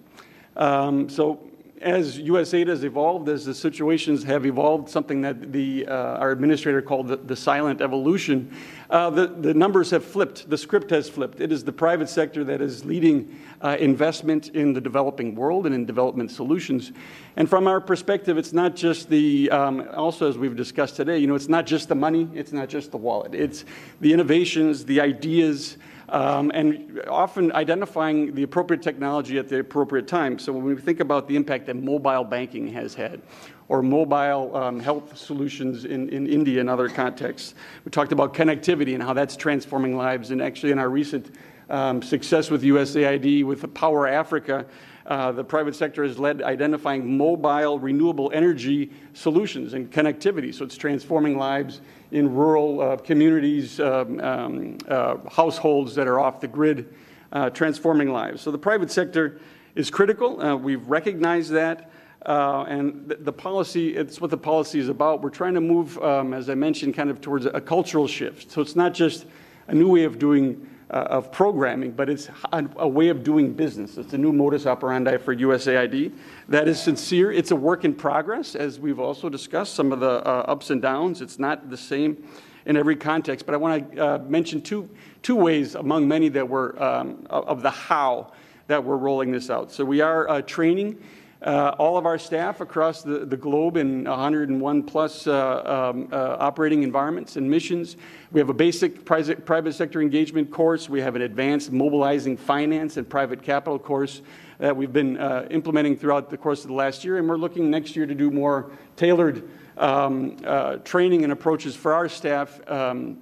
[0.55, 1.46] Um, so
[1.81, 6.81] as USAID has evolved, as the situations have evolved, something that the, uh, our administrator
[6.81, 8.51] called the, the silent evolution,
[8.89, 10.49] uh, the, the numbers have flipped.
[10.49, 11.39] The script has flipped.
[11.39, 15.75] It is the private sector that is leading uh, investment in the developing world and
[15.75, 16.91] in development solutions.
[17.35, 21.27] And from our perspective, it's not just the, um, also as we've discussed today, you
[21.27, 23.35] know, it's not just the money, it's not just the wallet.
[23.35, 23.65] It's
[24.01, 25.77] the innovations, the ideas,
[26.09, 30.39] um, and often identifying the appropriate technology at the appropriate time.
[30.39, 33.21] So when we think about the impact that mobile banking has had,
[33.69, 38.93] or mobile um, health solutions in, in India and other contexts, we talked about connectivity
[38.93, 40.31] and how that's transforming lives.
[40.31, 41.35] And actually, in our recent
[41.69, 44.65] um, success with USAID, with Power Africa,
[45.07, 50.53] uh, the private sector has led identifying mobile renewable energy solutions and connectivity.
[50.53, 51.79] So it's transforming lives
[52.11, 56.93] in rural uh, communities, um, um, uh, households that are off the grid,
[57.31, 58.41] uh, transforming lives.
[58.41, 59.39] So the private sector
[59.75, 60.41] is critical.
[60.41, 61.89] Uh, we've recognized that.
[62.25, 65.21] Uh, and the, the, policy, it's what the policy is about.
[65.21, 68.51] We're trying to move, um, as I mentioned, kind of towards a, a cultural shift.
[68.51, 69.25] So it's not just
[69.67, 73.97] a new way of doing of programming, but it's a, a, way of doing business.
[73.97, 76.13] It's a new modus operandi for USAID.
[76.47, 77.31] That is sincere.
[77.31, 80.81] It's a work in progress, as we've also discussed, some of the uh, ups and
[80.81, 81.21] downs.
[81.21, 82.23] It's not the same
[82.65, 84.89] in every context, but I want to uh, mention two,
[85.23, 88.31] two ways among many that we're, um, of the how
[88.67, 89.71] that we're rolling this out.
[89.71, 91.01] So we are uh, training
[91.41, 96.37] uh, all of our staff across the, the globe in 101 plus uh, um, uh,
[96.39, 97.95] operating environments and missions.
[98.31, 100.89] We have a basic private, private sector engagement course.
[100.89, 104.21] We have an advanced mobilizing finance and private capital course
[104.57, 107.19] that we've been uh, implementing throughout the course of the last year.
[107.19, 109.47] And we're looking next year to do more tailored
[109.77, 113.19] um, uh, training and approaches for our staff um,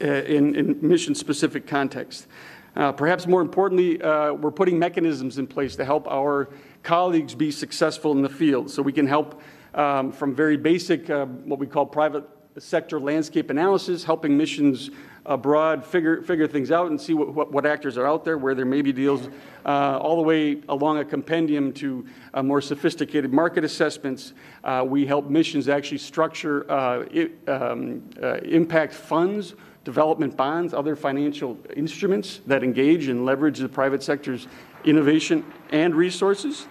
[0.00, 2.26] uh, in, in mission specific contexts.
[2.74, 6.48] perhaps more importantly, we're putting mechanisms in place to help our
[6.84, 8.70] colleagues be successful in the field.
[8.70, 9.40] So we can help
[9.74, 12.24] um, from very basic, uh, what we call private
[12.58, 14.90] sector landscape analysis, helping missions
[15.26, 18.54] abroad figure, figure things out and see what, what, what actors are out there, where
[18.54, 19.28] there may be deals,
[19.64, 24.34] uh, all the way along a compendium to uh, more sophisticated market assessments.
[24.62, 30.94] Uh, we help missions actually structure uh, it, um, uh, impact funds, development bonds, other
[30.94, 34.46] financial instruments that engage and leverage the private sector's
[34.84, 36.68] innovation and resources.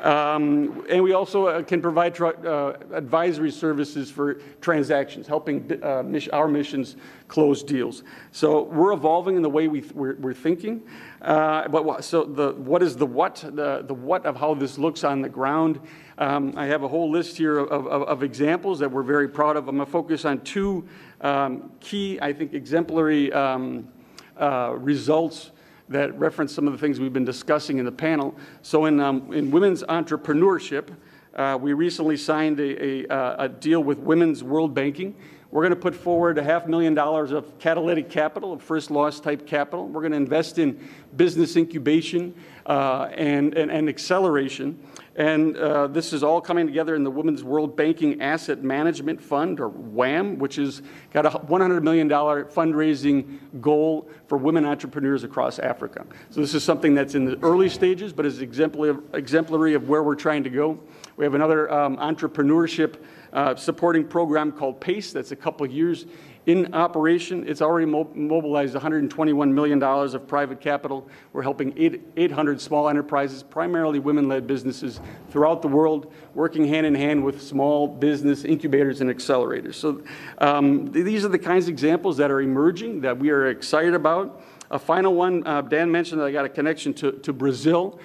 [0.00, 6.46] Um, and we also uh, can provide uh, advisory services for transactions, helping uh, our
[6.46, 8.04] missions close deals.
[8.30, 10.82] So we're evolving in the way we we're, thinking.
[11.20, 15.02] Uh, but so the what is the what the, the what of how this looks
[15.02, 15.80] on the ground?
[16.18, 19.56] Um, I have a whole list here of, of, of, examples that we're very proud
[19.56, 19.68] of.
[19.68, 20.86] I'm going to focus on two
[21.20, 23.88] um, key, I think, exemplary um,
[24.36, 25.52] uh, results
[25.88, 28.34] that reference some of the things we've been discussing in the panel.
[28.62, 30.94] So, in, um, in women's entrepreneurship,
[31.34, 35.14] uh, we recently signed a, a, uh, a, deal with Women's World Banking.
[35.50, 39.18] We're going to put forward a half million dollars of catalytic capital, of first loss
[39.18, 39.86] type capital.
[39.86, 42.34] We're going to invest in business incubation
[42.66, 44.78] uh, and, and, and acceleration.
[45.18, 49.58] And uh, this is all coming together in the Women's World Banking Asset Management Fund,
[49.58, 50.80] or WWAM, which has
[51.12, 56.06] got a $100 million fundraising goal for women entrepreneurs across Africa.
[56.30, 59.88] So this is something that's in the early stages, but is exemplary of, exemplary of
[59.88, 60.78] where we're trying to go.
[61.16, 63.02] We have another um, entrepreneurship
[63.32, 66.06] uh, supporting program called PACE that's a couple years
[66.48, 67.46] in operation.
[67.46, 71.06] It's already mobilized $121 million of private capital.
[71.34, 71.74] We're helping
[72.16, 77.42] 800 small enterprises, primarily women led businesses throughout the world, working hand in hand with
[77.42, 79.74] small business incubators and accelerators.
[79.74, 80.02] So
[80.38, 84.42] um, these are the kinds of examples that are emerging that we are excited about.
[84.70, 88.00] A final one, uh, Dan mentioned that I got a connection to, to Brazil.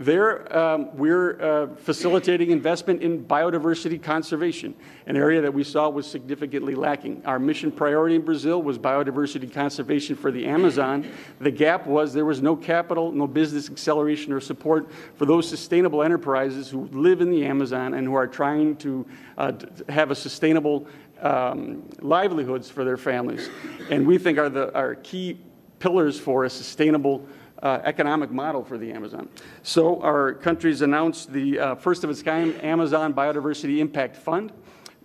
[0.00, 6.06] There, um, we're uh, facilitating investment in biodiversity conservation, an area that we saw was
[6.06, 7.20] significantly lacking.
[7.26, 11.04] Our mission priority in Brazil was biodiversity conservation for the Amazon.
[11.40, 16.04] The gap was there was no capital, no business acceleration or support for those sustainable
[16.04, 19.04] enterprises who live in the Amazon and who are trying to
[19.36, 19.50] uh,
[19.88, 20.86] have a sustainable
[21.22, 23.50] um, livelihoods for their families.
[23.90, 25.40] And we think are the are key
[25.80, 27.26] pillars for a sustainable
[27.62, 29.28] uh, economic model for the Amazon.
[29.62, 34.52] So our countries announced the uh, first of its kind Amazon Biodiversity Impact Fund.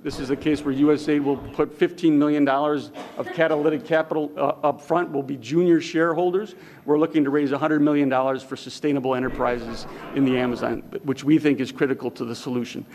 [0.04, 4.82] This is a case where USAID will put $15 million of catalytic capital uh, up
[4.82, 6.56] front, will be junior shareholders.
[6.86, 11.60] We're looking to raise $100 million for sustainable enterprises in the Amazon, which we think
[11.60, 12.86] is critical to the solution.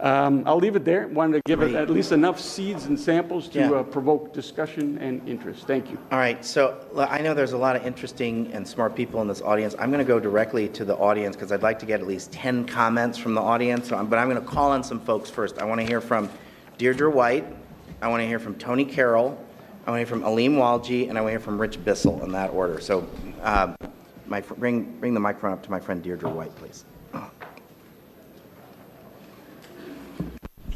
[0.00, 1.08] Um, I'll leave it there.
[1.08, 1.74] Wanted to give Great.
[1.74, 3.70] it at least enough seeds and samples to yeah.
[3.70, 5.66] uh, provoke discussion and interest.
[5.66, 5.98] Thank you.
[6.12, 6.44] All right.
[6.44, 9.74] So I know there's a lot of interesting and smart people in this audience.
[9.78, 12.30] I'm going to go directly to the audience because I'd like to get at least
[12.32, 13.88] 10 comments from the audience.
[13.88, 15.58] So I'm, but I'm going to call on some folks first.
[15.58, 16.28] I want to hear from
[16.76, 17.46] Deirdre White.
[18.02, 19.42] I want to hear from Tony Carroll.
[19.88, 22.22] I want to hear from Aleem Walji, and I want to hear from Rich Bissell
[22.22, 22.78] in that order.
[22.78, 23.08] So
[23.42, 23.74] uh,
[24.26, 26.84] my, bring, bring the microphone up to my friend Deirdre White, please.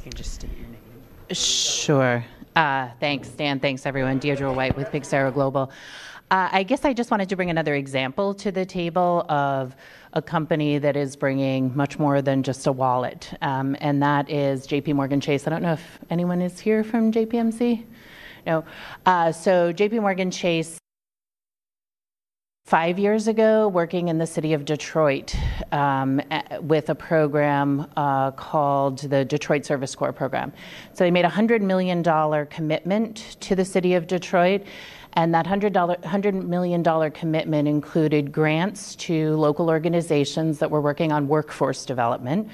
[0.03, 0.81] Can just state your name?
[1.31, 2.25] Sure.
[2.57, 3.61] Uh, thanks, Dan.
[3.61, 4.19] Thanks, everyone.
[4.19, 5.71] Deirdre White with Pyxera Global.
[6.31, 9.77] Uh, I guess I just wanted to bring another example to the table of
[10.15, 14.67] a company that is bringing much more than just a wallet, um, and that is
[14.67, 15.47] JP Morgan Chase.
[15.47, 17.85] I don't know if anyone is here from JPMC.
[18.47, 18.65] No.
[19.07, 20.79] Uh, so JP Morgan Chase
[22.65, 25.35] five years ago working in the city of Detroit
[25.73, 26.21] um,
[26.61, 30.53] with a program uh, called the Detroit Service Corps program.
[30.95, 32.03] So they made a $100 million
[32.47, 34.63] commitment to the city of Detroit
[35.15, 41.29] and that $100, $100 million commitment included grants to local organizations that were working on
[41.29, 42.49] workforce development.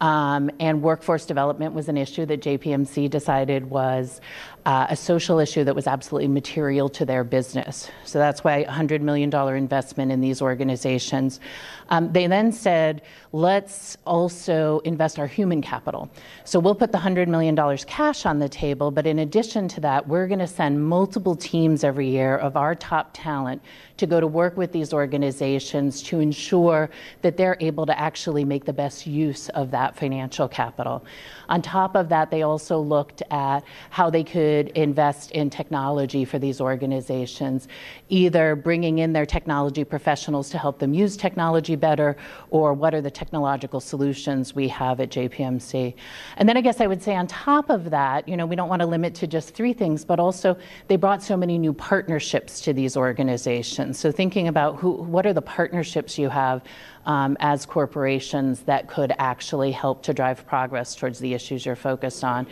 [0.00, 4.20] Um, and workforce development was an issue that JPMC decided was
[4.66, 7.90] uh, a social issue that was absolutely material to their business.
[8.04, 11.40] So that's why a $100 million investment in these organizations.
[11.88, 16.10] Um, they then said, let's also invest our human capital.
[16.44, 20.06] So we'll put the $100 million cash on the table, but in addition to that,
[20.06, 23.62] we're going to send multiple teams every year of our top talent
[23.96, 26.90] to go to work with these organizations to ensure
[27.22, 31.04] that they're able to actually make the best use of that financial capital.
[31.48, 36.38] On top of that, they also looked at how they could invest in technology for
[36.38, 37.68] these organizations,
[38.08, 42.16] either bringing in their technology professionals to help them use technology better,
[42.50, 45.94] or what are the technological solutions we have at JPMC.
[46.36, 48.68] And then I guess I would say on top of that, you know, we don't
[48.68, 50.56] want to limit to just three things, but also
[50.88, 53.98] they brought so many new partnerships to these organizations.
[53.98, 56.62] So thinking about who, what are the partnerships you have
[57.06, 62.24] um, as corporations that could actually help to drive progress towards the issues you're focused
[62.24, 62.46] on.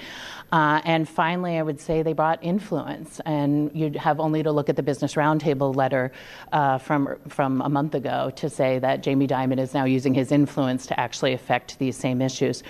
[0.52, 4.68] Uh, and finally, I would say they brought influence, and you'd have only to look
[4.68, 6.12] at the Business Roundtable letter
[6.52, 10.30] uh, from from a month ago to say that Jamie Dimon is now using his
[10.30, 12.62] influence to actually affect these same issues.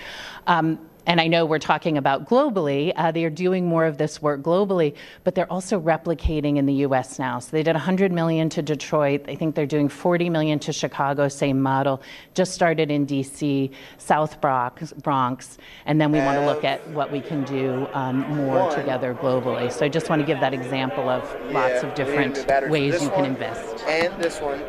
[0.47, 4.21] Um, and I know we're talking about globally, uh, they are doing more of this
[4.21, 7.19] work globally, but they're also replicating in the U.S.
[7.19, 7.39] now.
[7.39, 9.25] So they did 100 million to Detroit.
[9.27, 12.01] I think they're doing 40 million to Chicago, same model.
[12.33, 17.11] Just started in D.C., South Bronx, Bronx and then we want to look at what
[17.11, 19.71] we can do um, more together globally.
[19.71, 23.25] So I just want to give that example of lots of different ways you can
[23.25, 23.83] invest.
[23.85, 24.61] And this one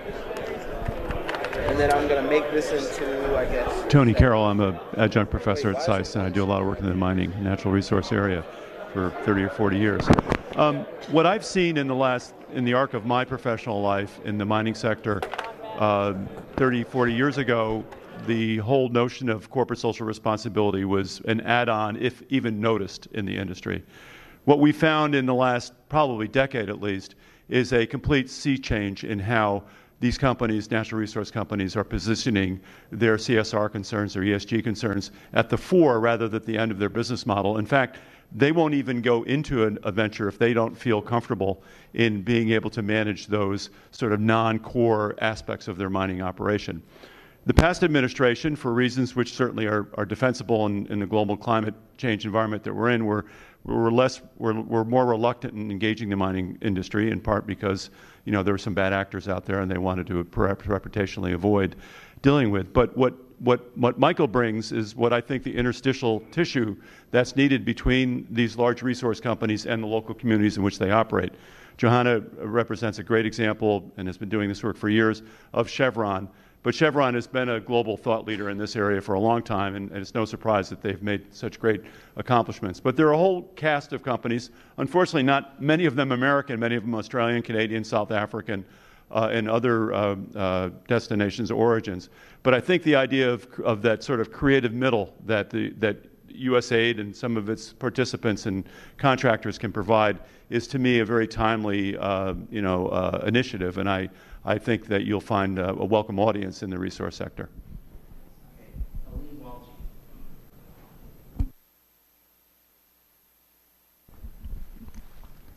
[1.74, 3.92] and then I'm going to make this into, I guess.
[3.92, 6.78] Tony Carroll, I'm an adjunct professor at SAIS, and I do a lot of work
[6.78, 8.44] in the mining natural resource area
[8.92, 10.06] for 30 or 40 years.
[10.54, 14.38] Um, what I've seen in the last, in the arc of my professional life in
[14.38, 15.20] the mining sector,
[15.80, 16.14] uh,
[16.54, 17.84] 30, 40 years ago,
[18.28, 23.36] the whole notion of corporate social responsibility was an add-on, if even noticed in the
[23.36, 23.82] industry.
[24.44, 27.16] What we found in the last probably decade at least
[27.48, 29.64] is a complete sea change in how
[30.04, 32.60] these companies, natural resource companies, are positioning
[32.92, 36.78] their CSR concerns, their ESG concerns at the fore rather than at the end of
[36.78, 37.56] their business model.
[37.56, 37.96] In fact,
[38.30, 41.62] they won't even go into an, a venture if they don't feel comfortable
[41.94, 46.82] in being able to manage those sort of non-core aspects of their mining operation.
[47.46, 51.74] The past administration, for reasons which certainly are, are defensible in, in, the global climate
[51.96, 53.24] change environment that we're in, were,
[53.64, 57.88] were, less, were, were more reluctant in engaging the mining industry, in part because
[58.24, 61.76] you know, there were some bad actors out there and they wanted to reputationally avoid
[62.22, 62.72] dealing with.
[62.72, 66.76] But what, what, what Michael brings is what I think the interstitial tissue
[67.10, 71.32] that's needed between these large resource companies and the local communities in which they operate.
[71.76, 76.28] Johanna represents a great example and has been doing this work for years of Chevron
[76.64, 79.76] but Chevron has been a global thought leader in this area for a long time,
[79.76, 81.82] and, and, it's no surprise that they've made such great
[82.16, 82.80] accomplishments.
[82.80, 86.74] But there are a whole cast of companies, unfortunately, not many of them American, many
[86.74, 88.64] of them Australian, Canadian, South African,
[89.10, 92.08] uh, and other uh, uh, destinations, origins.
[92.42, 95.98] But I think the idea of, of that sort of creative middle that, the, that
[96.34, 101.28] USAID and some of its participants and contractors can provide is, to me, a very
[101.28, 103.76] timely, uh, you know, uh, initiative.
[103.76, 104.08] And I,
[104.44, 107.48] I think that you'll find a, a welcome audience in the resource sector.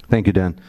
[0.09, 0.59] Thank you, Dan.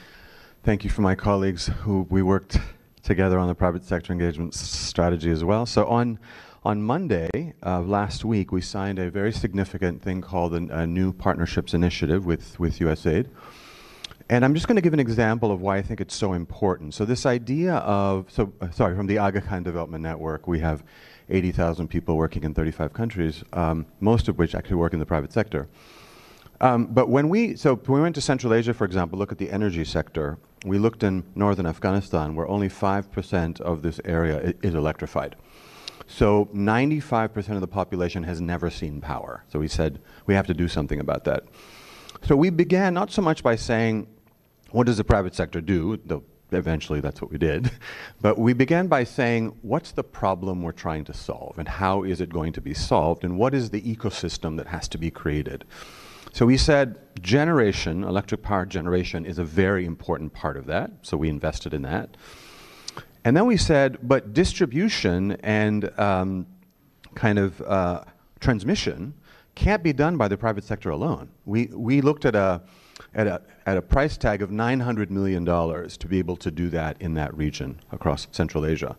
[0.65, 2.59] Thank you for my colleagues who we worked
[3.03, 5.65] together on the private sector engagement strategy as well.
[5.65, 6.19] So on
[6.65, 11.73] on Monday uh, last week, we signed a very significant thing called a new partnerships
[11.73, 13.29] initiative with with USAID.
[14.31, 16.93] And I'm just going to give an example of why I think it's so important.
[16.93, 20.85] So this idea of, so uh, sorry, from the Aga Khan Development Network, we have
[21.31, 25.33] 80,000 people working in 35 countries, um, most of which actually work in the private
[25.33, 25.67] sector.
[26.61, 29.39] Um, but when we, so when we went to Central Asia, for example, look at
[29.39, 34.75] the energy sector, we looked in northern Afghanistan where only 5% of this area is
[34.75, 35.37] electrified.
[36.07, 39.45] So 95% of the population has never seen power.
[39.49, 41.45] So we said, we have to do something about that.
[42.23, 44.09] So we began not so much by saying,
[44.71, 45.99] what does the private sector do?
[46.51, 47.71] Eventually that's what we did.
[48.21, 51.59] But we began by saying, what's the problem we're trying to solve?
[51.59, 53.23] And how is it going to be solved?
[53.23, 55.65] And what is the ecosystem that has to be created?
[56.33, 60.91] So we said generation, electric power generation, is a very important part of that.
[61.03, 62.17] So we invested in that.
[63.25, 66.47] And then we said, but distribution and um,
[67.15, 68.05] kind of uh,
[68.41, 69.15] transmission
[69.55, 71.29] can't be done by the private sector alone.
[71.45, 72.63] We, we looked at a,
[73.15, 77.01] at, a, at a price tag of $900 million to be able to do that
[77.01, 78.97] in that region across Central Asia.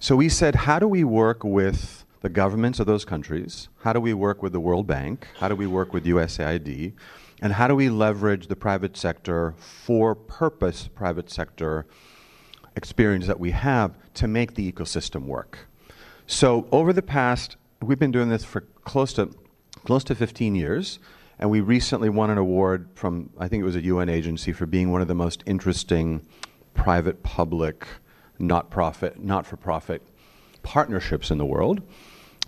[0.00, 3.68] So we said, how do we work with the governments of those countries?
[3.82, 5.26] How do we work with the World Bank?
[5.38, 6.92] How do we work with USAID?
[7.40, 11.86] And how do we leverage the private sector for purpose private sector
[12.74, 15.68] experience that we have to make the ecosystem work?
[16.26, 19.30] So over the past, we've been doing this for close to
[19.84, 20.98] close to 15 years.
[21.38, 24.66] And we recently won an award from, I think it was a UN agency, for
[24.66, 26.26] being one of the most interesting
[26.74, 27.86] private public,
[28.38, 30.02] not profit, not for profit
[30.62, 31.80] partnerships in the world.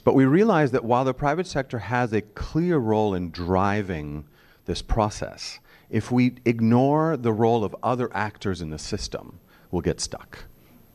[0.02, 4.24] But we realized that while the private sector has a clear role in driving
[4.64, 9.38] this process, if we ignore the role of other actors in the system,
[9.70, 10.44] we'll get stuck.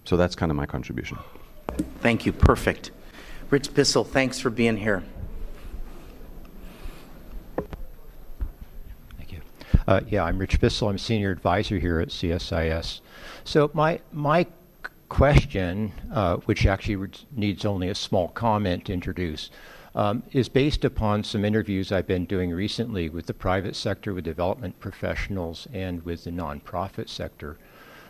[0.05, 1.17] So that's kind of my contribution.
[2.01, 2.31] Thank you.
[2.31, 2.91] Perfect.
[3.49, 5.03] Rich Bissell, thanks for being here.
[9.87, 10.89] Uh, yeah, I'm Rich Bissell.
[10.89, 13.01] I'm senior advisor here at CSIS.
[13.43, 14.47] So my my
[15.09, 19.51] question, uh, which actually needs only a small comment to introduce,
[19.93, 24.23] um, is based upon some interviews I've been doing recently with the private sector, with
[24.23, 27.57] development professionals, and with the nonprofit sector.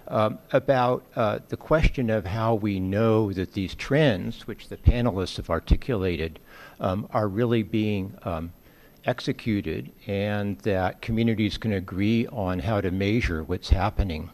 [0.08, 5.36] Um, about uh, the question of how we know that these trends, which the panelists
[5.38, 6.40] have articulated,
[6.80, 8.54] um, are really being um,
[9.06, 14.30] executed and that communities can agree on how to measure what's happening.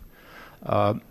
[0.63, 1.01] Um,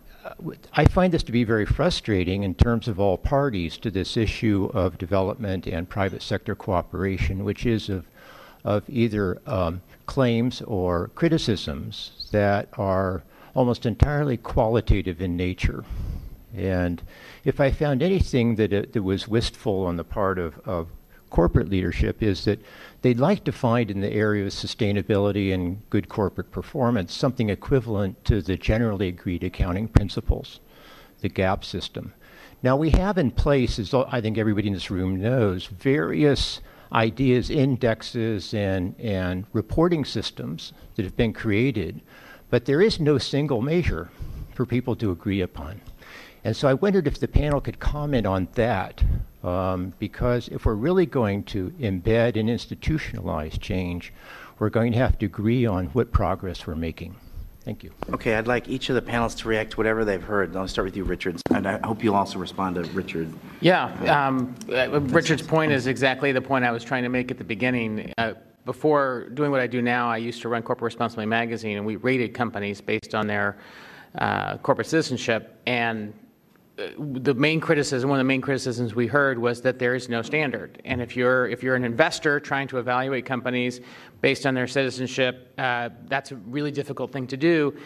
[0.74, 4.70] I find this to be very frustrating in terms of all parties to this issue
[4.74, 8.04] of development and private sector cooperation, which is of,
[8.62, 13.22] of either um, claims or criticisms that are
[13.54, 15.84] almost entirely qualitative in nature.
[16.54, 17.02] And
[17.44, 20.88] if I found anything that, uh, that was wistful on the part of, of
[21.30, 22.60] corporate leadership, is that
[23.02, 28.24] they'd like to find in the area of sustainability and good corporate performance something equivalent
[28.24, 30.60] to the generally agreed accounting principles,
[31.20, 32.12] the GAAP system.
[32.62, 36.60] Now, we have in place, as I think everybody in this room knows, various
[36.92, 42.02] ideas, indexes, and, and reporting systems that have been created,
[42.50, 44.10] but there is no single measure
[44.54, 45.80] for people to agree upon.
[46.44, 49.02] And so I wondered if the panel could comment on that,
[49.42, 54.12] um, because if we're really going to embed and institutionalize change,
[54.58, 57.16] we're going to have to agree on what progress we're making.
[57.64, 57.92] Thank you.
[58.10, 60.56] Okay, I'd like each of the panelists to react to whatever they've heard.
[60.56, 63.32] I'll start with you, Richard, and I hope you'll also respond to Richard.
[63.60, 63.92] Yeah,
[64.26, 67.44] um, uh, Richard's point is exactly the point I was trying to make at the
[67.44, 68.12] beginning.
[68.16, 68.32] Uh,
[68.64, 71.96] before doing what I do now, I used to run Corporate Responsibility Magazine, and we
[71.96, 73.58] rated companies based on their
[74.16, 75.60] uh, corporate citizenship.
[75.66, 76.14] And
[76.98, 80.22] the main criticism, one of the main criticisms we heard was that there is no
[80.22, 80.80] standard.
[80.84, 83.80] And if you're if you're an investor trying to evaluate companies
[84.20, 87.76] based on their citizenship, uh, that's a really difficult thing to do.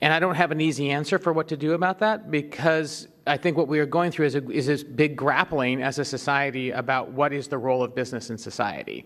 [0.00, 3.36] And I don't have an easy answer for what to do about that because I
[3.36, 6.70] think what we are going through is, a, is this big grappling as a society
[6.70, 9.04] about what is the role of business in society.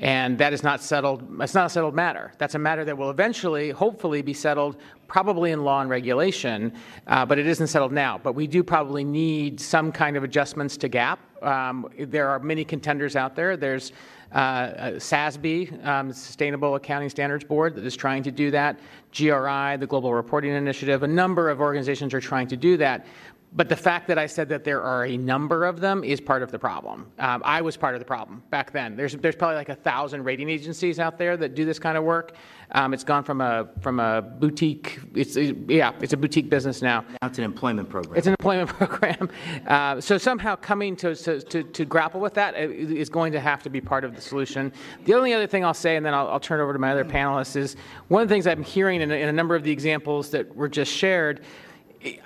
[0.00, 2.32] And that is not settled, it's not a settled matter.
[2.38, 4.78] That's a matter that will eventually, hopefully, be settled
[5.08, 6.72] probably in law and regulation,
[7.06, 8.16] uh, but it isn't settled now.
[8.16, 11.18] But we do probably need some kind of adjustments to GAAP.
[11.42, 13.56] Um, there are many contenders out there.
[13.58, 13.92] There's
[14.32, 18.78] uh, uh SASB, um, Sustainable Accounting Standards Board, that is trying to do that.
[19.12, 23.06] GRI, the Global Reporting Initiative, a number of organizations are trying to do that.
[23.52, 26.44] But the fact that I said that there are a number of them is part
[26.44, 27.10] of the problem.
[27.18, 28.96] Um, I was part of the problem back then.
[28.96, 32.04] There's, there's probably like a thousand rating agencies out there that do this kind of
[32.04, 32.36] work.
[32.72, 35.00] Um, it's gone from a from a boutique.
[35.16, 37.04] It's yeah, it's a boutique business now.
[37.20, 38.16] Now it's an employment program.
[38.16, 39.28] It's an employment program.
[39.66, 43.64] Uh, so somehow coming to, to, to, to, grapple with that is going to have
[43.64, 44.72] to be part of the solution.
[45.04, 46.92] The only other thing I'll say, and then I'll, I'll turn it over to my
[46.92, 47.74] other panelists, is
[48.06, 50.68] one of the things I'm hearing in in a number of the examples that were
[50.68, 51.40] just shared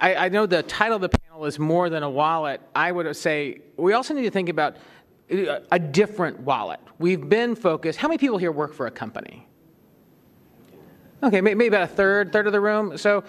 [0.01, 2.61] I, I, know the title of the panel is more than a wallet.
[2.75, 4.77] I would say we also need to think about
[5.33, 6.81] uh, a different wallet.
[6.99, 7.99] We've been focused.
[7.99, 9.49] How many people here work for a company?
[11.23, 12.99] Okay, maybe about a third, third of the room.
[12.99, 13.25] So,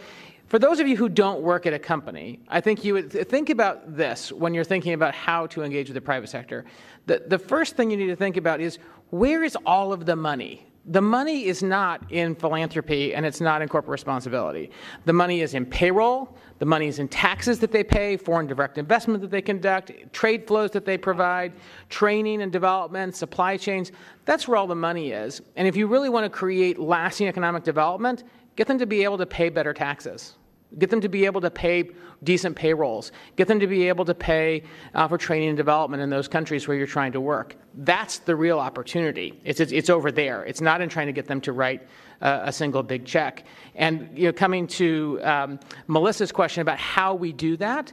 [0.47, 3.49] for those of you who don't work at a company, I think you would think
[3.49, 6.65] about this when you're thinking about how to engage with the private sector.
[7.07, 8.77] The, the first thing you need to think about is
[9.09, 13.61] where is all of the money the money is not in philanthropy and it's not
[13.61, 14.69] in corporate responsibility.
[15.05, 18.77] The money is in payroll, the money is in taxes that they pay, foreign direct
[18.77, 21.53] investment that they conduct, trade flows that they provide,
[21.89, 23.91] training and development, supply chains.
[24.25, 25.41] That's where all the money is.
[25.55, 28.23] And if you really want to create lasting economic development,
[28.55, 30.36] get them to be able to pay better taxes.
[30.78, 31.89] Get them to be able to pay
[32.23, 33.11] decent payrolls.
[33.36, 34.63] Get them to be able to pay
[34.93, 37.55] uh, for training and development in those countries where you're trying to work.
[37.76, 39.39] That's the real opportunity.
[39.43, 40.43] It's, it's, it's over there.
[40.43, 41.88] It's not in trying to get them to write
[42.21, 43.45] uh, a single big check.
[43.76, 47.91] And you know, coming to um, Melissa's question about how we do that,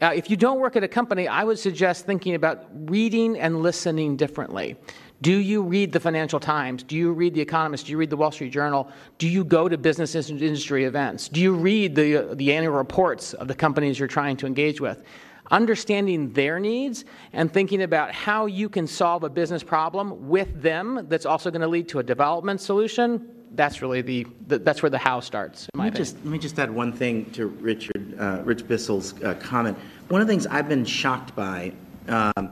[0.00, 3.62] uh, if you don't work at a company, I would suggest thinking about reading and
[3.62, 4.76] listening differently.
[5.22, 6.82] Do you read the Financial Times?
[6.82, 7.86] Do you read The Economist?
[7.86, 8.90] Do you read the Wall Street Journal?
[9.18, 11.28] Do you go to business industry events?
[11.28, 15.02] Do you read the, the annual reports of the companies you're trying to engage with?
[15.50, 21.06] Understanding their needs and thinking about how you can solve a business problem with them
[21.08, 23.28] that's also going to lead to a development solution.
[23.52, 25.68] That's really the, the that's where the how starts.
[25.74, 29.34] Let me, just, let me just add one thing to Richard, uh, Rich Bissell's uh,
[29.34, 29.78] comment.
[30.08, 31.72] One of the things I've been shocked by
[32.08, 32.50] um,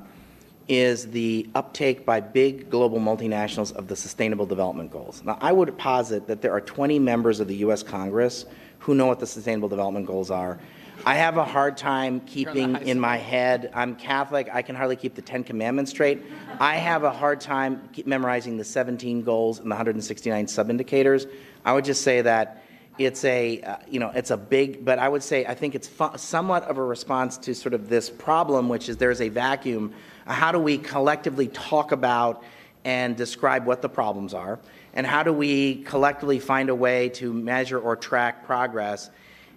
[0.69, 5.23] is the uptake by big global multinationals of the Sustainable Development Goals.
[5.25, 7.83] Now, I would posit that there are 20 members of the U.S.
[7.83, 8.47] Congress
[8.79, 10.59] who know what the Sustainable Development Goals are.
[11.05, 15.15] I have a hard time keeping in my head, I'm Catholic, I can hardly keep
[15.15, 16.23] the Ten Commandments straight.
[16.61, 21.27] I have a hard time memorizing the 17 goals and the 169 sub-indicators.
[21.65, 22.63] I would just say that
[22.97, 25.89] it's a, uh, you know, it's a big, but I would say I think it's
[25.89, 29.93] fu- somewhat of a response to sort of this problem, which is there's a vacuum.
[30.27, 32.43] How do we collectively talk about
[32.85, 34.59] and describe what the problems are?
[34.95, 39.11] And how do we collectively find a way to measure or track progress?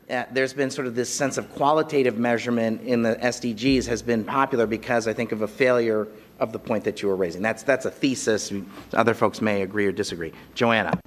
[0.09, 4.23] Uh, there's been sort of this sense of qualitative measurement in the SDGs has been
[4.23, 6.07] popular because I think of a failure
[6.39, 7.41] of the point that you were raising.
[7.41, 8.53] That's, that's a thesis.
[8.93, 10.31] Other folks may agree or disagree.
[10.55, 10.97] Joanna.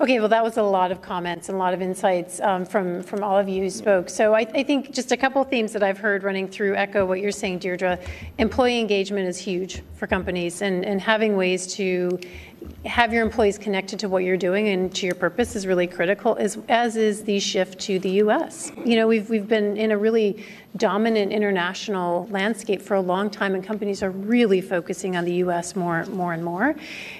[0.00, 3.02] Okay, well, that was a lot of comments and a lot of insights um, from,
[3.02, 4.08] from all of you who spoke.
[4.08, 7.20] So I, I think just a couple themes that I've heard running through echo what
[7.20, 7.98] you're saying, Deirdre.
[8.38, 12.18] Employee engagement is huge for companies, and, and having ways to
[12.84, 16.36] have your employees connected to what you're doing and to your purpose is really critical,
[16.36, 18.72] as, as is the shift to the U.S.
[18.84, 20.44] You know, we've, we've been in a really
[20.76, 25.76] dominant international landscape for a long time, and companies are really focusing on the U.S.
[25.76, 26.74] more, more and more.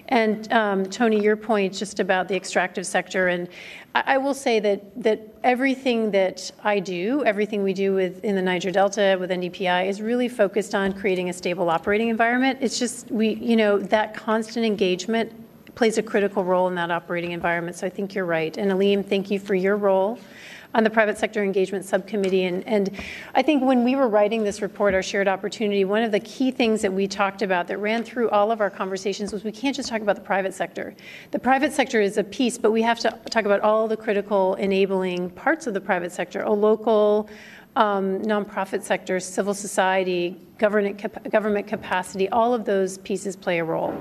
[0.08, 3.48] And um, Tony, your point just about the extractive sector, and
[3.94, 8.42] I, will say that that everything that I do, everything we do with in the
[8.42, 12.58] Niger Delta with NDPI, is really focused on creating a stable operating environment.
[12.62, 15.32] It's just we, you know, that constant engagement
[15.74, 17.76] plays a critical role in that operating environment.
[17.76, 18.56] So I think you're right.
[18.56, 20.18] And Aleem, thank you for your role
[20.74, 22.44] on the private sector engagement subcommittee.
[22.44, 22.90] And, and
[23.34, 26.50] I think when we were writing this report, our shared opportunity, one of the key
[26.50, 29.76] things that we talked about that ran through all of our conversations was we can't
[29.76, 30.94] just talk about the private sector.
[31.30, 34.54] The private sector is a piece, but we have to talk about all the critical
[34.54, 37.28] enabling parts of the private sector, a local,
[37.76, 43.92] um, nonprofit sector, civil society, government, government capacity, all of those pieces play a role.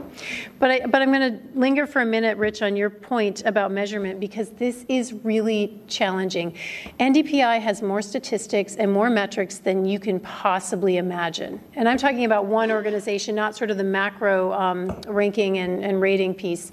[0.59, 3.72] But, I, but I'm going to linger for a minute, Rich, on your point about
[3.72, 6.55] measurement because this is really challenging.
[6.99, 11.59] NDPI has more statistics and more metrics than you can possibly imagine.
[11.76, 15.99] And I'm talking about one organization, not sort of the macro um, ranking and, and
[15.99, 16.72] rating piece.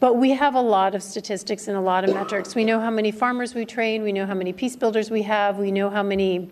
[0.00, 2.54] But we have a lot of statistics and a lot of metrics.
[2.54, 4.02] We know how many farmers we train.
[4.02, 5.58] We know how many peace builders we have.
[5.58, 6.50] We know how many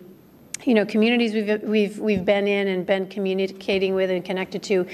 [0.65, 4.85] you know, communities we've, we've, we've been in and been communicating with and connected to.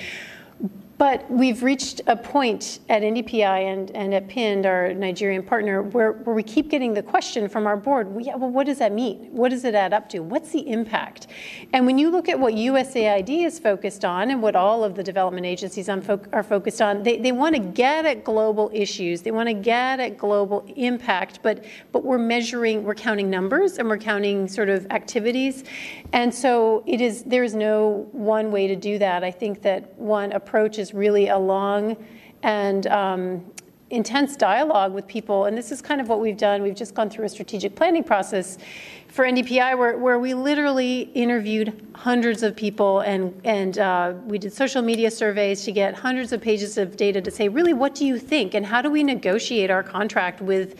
[0.98, 6.14] But we've reached a point at NDPI and, and at PIND, our Nigerian partner, where,
[6.14, 8.94] where we keep getting the question from our board well, yeah, well, what does that
[8.94, 9.28] mean?
[9.32, 10.20] What does it add up to?
[10.20, 11.28] What's the impact?
[11.74, 15.04] And when you look at what USAID is focused on and what all of the
[15.04, 19.50] development agencies are focused on, they, they want to get at global issues, they want
[19.50, 24.48] to get at global impact, but, but we're measuring, we're counting numbers and we're counting
[24.48, 25.66] sort of activities.
[26.14, 29.26] And so it is, there is no one way to do that.
[29.26, 31.98] I think that one approach is is really a long
[32.44, 33.44] and um,
[33.90, 35.46] intense dialogue with people.
[35.46, 36.62] And this is kind of what we've done.
[36.62, 38.60] We've just gone through a strategic planning process
[39.08, 44.54] for NDPI where, where we literally interviewed hundreds of people and, and uh, we did
[44.54, 48.06] social media surveys to get hundreds of pages of data to say, really, what do
[48.06, 48.54] you think?
[48.54, 50.76] And how do we negotiate our contract with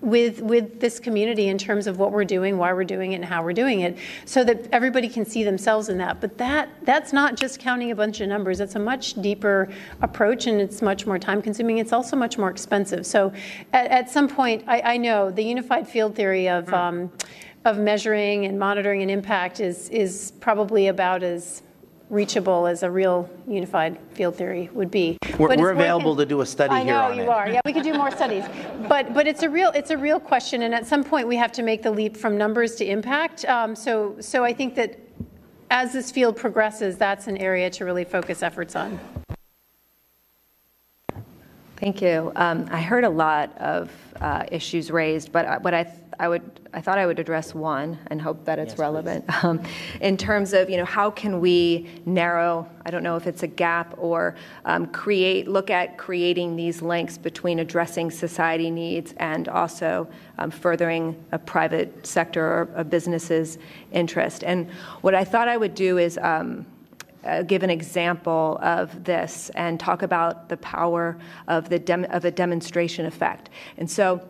[0.00, 3.24] with with this community in terms of what we're doing, why we're doing it, and
[3.24, 6.20] how we're doing it, so that everybody can see themselves in that.
[6.20, 8.60] But that that's not just counting a bunch of numbers.
[8.60, 9.68] It's a much deeper
[10.00, 11.78] approach, and it's much more time consuming.
[11.78, 13.06] It's also much more expensive.
[13.06, 13.32] So,
[13.72, 17.10] at, at some point, I, I, know the unified field theory of um,
[17.64, 21.62] of measuring and monitoring and impact is is probably about as
[22.10, 25.18] reachable as a real unified field theory would be.
[25.38, 27.28] We're, we're available to do a study I here know you it.
[27.28, 27.48] are.
[27.48, 28.44] Yeah, we could do more studies.
[28.88, 31.52] But but it's a real it's a real question, and at some point we have
[31.52, 33.44] to make the leap from numbers to impact.
[33.44, 34.98] Um, so so I think that
[35.70, 38.98] as this field progresses, that's an area to really focus efforts on.
[41.76, 42.32] Thank you.
[42.34, 43.90] Um, I heard a lot of
[44.20, 46.42] uh, issues raised, but what I I would
[46.72, 49.62] I thought I would address one and hope that it's yes, relevant um,
[50.00, 53.46] in terms of you know how can we narrow I don't know if it's a
[53.46, 60.08] gap or um, create look at creating these links between addressing society needs and also
[60.38, 63.58] um, furthering a private sector or a business's
[63.92, 64.70] interest and
[65.02, 66.18] what I thought I would do is.
[66.18, 66.66] Um,
[67.24, 72.24] uh, give an example of this and talk about the power of the dem- of
[72.24, 73.50] a demonstration effect.
[73.76, 74.22] And so,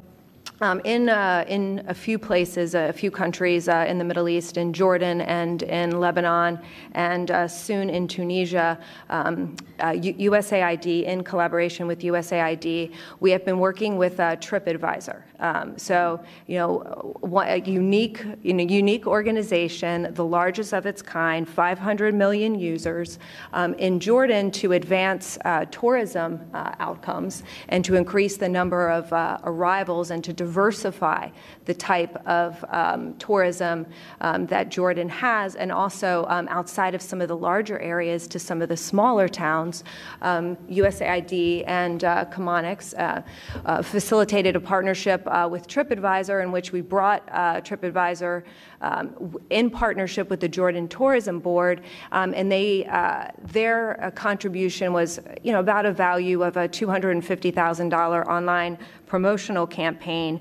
[0.60, 4.56] um, in, uh, in a few places, a few countries uh, in the Middle East,
[4.56, 6.58] in Jordan and in Lebanon,
[6.92, 8.78] and uh, soon in Tunisia,
[9.08, 15.22] um, USAID, uh, in collaboration with USAID, we have been working with uh, TripAdvisor.
[15.40, 21.48] Um, so, you know, a unique, you know, unique organization, the largest of its kind,
[21.48, 23.20] 500 million users,
[23.52, 29.12] um, in Jordan to advance uh, tourism outcomes and to increase the number of
[29.44, 31.30] arrivals and to diversify
[31.68, 33.86] the type of um, tourism
[34.22, 38.38] um, that Jordan has, and also um, outside of some of the larger areas to
[38.38, 39.84] some of the smaller towns.
[40.22, 43.20] USAID um, and uh, Chemonics uh,
[43.66, 48.44] uh, facilitated a partnership uh, with TripAdvisor in which we brought uh, TripAdvisor
[48.80, 55.52] um, in partnership with the Jordan Tourism Board, and they uh, their contribution was you
[55.52, 60.40] know about a value of a $250,000 online promotional campaign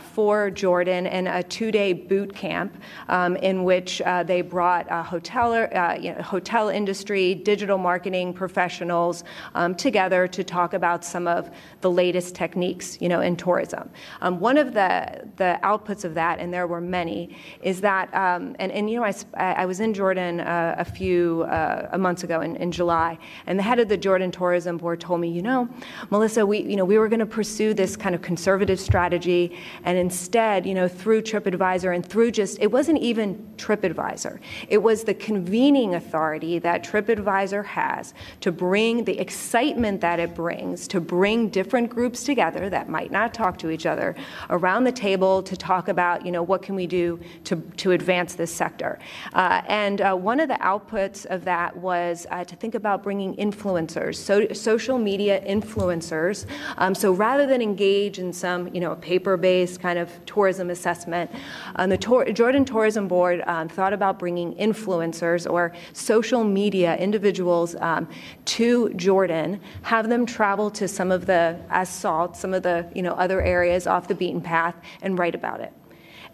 [0.00, 2.78] for Jordan and a two-day boot camp
[3.10, 8.32] um, in which uh, they brought uh, hotel, uh, you know, hotel industry, digital marketing
[8.32, 11.50] professionals um, together to talk about some of
[11.82, 13.90] the latest techniques, you know, in tourism.
[14.22, 14.94] Um, one of the
[15.36, 19.04] the outputs of that, and there were many, is that, um, and, and you know,
[19.04, 19.14] I,
[19.62, 23.66] I was in Jordan uh, a few uh, months ago in, in July, and the
[23.70, 25.68] head of the Jordan Tourism Board told me, you know,
[26.08, 29.44] Melissa, we you know we were going to pursue this kind of conservative strategy.
[29.84, 34.38] And instead, you know, through TripAdvisor and through just, it wasn't even TripAdvisor,
[34.68, 40.86] it was the convening authority that TripAdvisor has to bring the excitement that it brings,
[40.88, 44.14] to bring different groups together that might not talk to each other
[44.50, 48.34] around the table to talk about, you know, what can we do to, to advance
[48.34, 48.98] this sector.
[49.32, 53.34] Uh, and uh, one of the outputs of that was uh, to think about bringing
[53.36, 56.46] influencers, so, social media influencers.
[56.78, 60.10] Um, so rather than engage in some, you know, paper-based kind of
[60.44, 61.30] tourism assessment.
[61.76, 68.06] Um, the Jordan Tourism Board um, thought about bringing influencers or social media individuals um,
[68.44, 73.12] to Jordan, have them travel to some of the As-Salt, some of the, you know,
[73.12, 75.72] other areas off the beaten path, and write about it.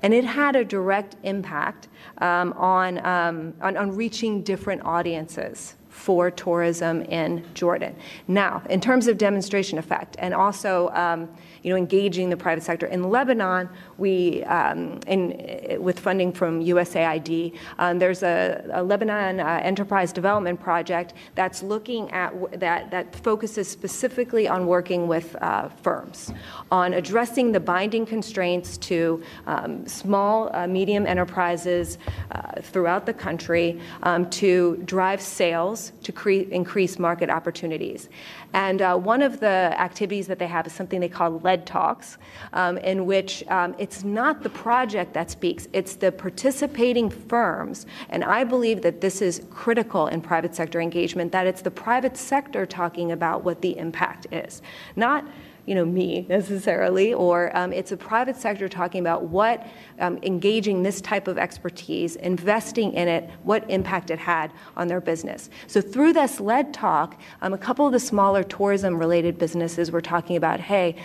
[0.02, 1.86] And it had a direct impact
[2.18, 7.94] um, on, um, on, on reaching different audiences for tourism in Jordan.
[8.26, 11.28] Now, in terms of demonstration effect, and also um,
[11.62, 12.86] you know, engaging the private sector.
[12.86, 19.60] In Lebanon, we, um, in, with funding from USAID, um, there's a, a Lebanon uh,
[19.62, 26.32] Enterprise Development Project that's looking at that that focuses specifically on working with uh, firms
[26.70, 31.98] on addressing the binding constraints to um, small, uh, medium enterprises
[32.30, 38.08] uh, throughout the country um, to drive sales to cre- increase market opportunities.
[38.52, 42.18] And uh, one of the activities that they have is something they call lead talks,
[42.52, 47.86] um, in which um, it's not the project that speaks, it's the participating firms.
[48.08, 52.16] And I believe that this is critical in private sector engagement, that it's the private
[52.16, 54.62] sector talking about what the impact is,
[54.96, 55.24] not
[55.70, 59.64] you know, me necessarily, or um, it's a private sector talking about what
[60.00, 65.00] um, engaging this type of expertise, investing in it, what impact it had on their
[65.00, 65.48] business.
[65.68, 70.34] So through this lead talk, um, a couple of the smaller tourism-related businesses were talking
[70.34, 70.96] about, hey,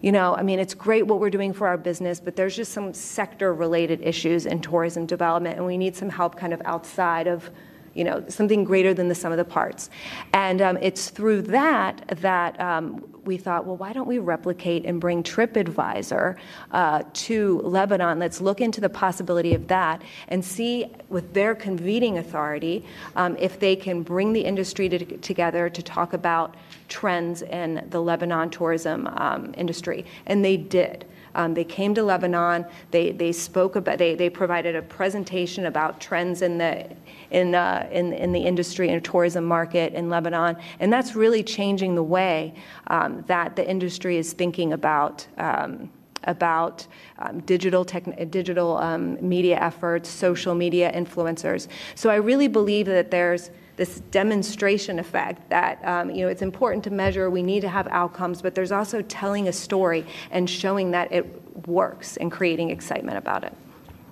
[0.00, 2.72] you know, I mean, it's great what we're doing for our business, but there's just
[2.72, 7.26] some sector related issues in tourism development, and we need some help kind of outside
[7.26, 7.50] of
[7.96, 9.90] you know, something greater than the sum of the parts.
[10.32, 15.00] And um, it's through that that um, we thought, well, why don't we replicate and
[15.00, 16.36] bring TripAdvisor
[16.70, 18.18] uh, to Lebanon?
[18.18, 22.84] Let's look into the possibility of that and see, with their convening authority,
[23.16, 26.54] um, if they can bring the industry to, together to talk about
[26.88, 30.04] trends in the Lebanon tourism um, industry.
[30.26, 31.06] And they did.
[31.36, 32.64] Um, they came to Lebanon.
[32.90, 33.98] They, they spoke about.
[33.98, 36.88] They, they provided a presentation about trends in the
[37.30, 41.94] in, uh, in in the industry and tourism market in Lebanon, and that's really changing
[41.94, 42.54] the way
[42.88, 45.26] um, that the industry is thinking about.
[45.38, 45.90] Um,
[46.24, 46.84] about
[47.20, 51.68] um, digital tech, digital um, media efforts, social media influencers.
[51.94, 56.82] So I really believe that there's this demonstration effect that um, you know it's important
[56.84, 60.90] to measure we need to have outcomes but there's also telling a story and showing
[60.90, 63.54] that it works and creating excitement about it.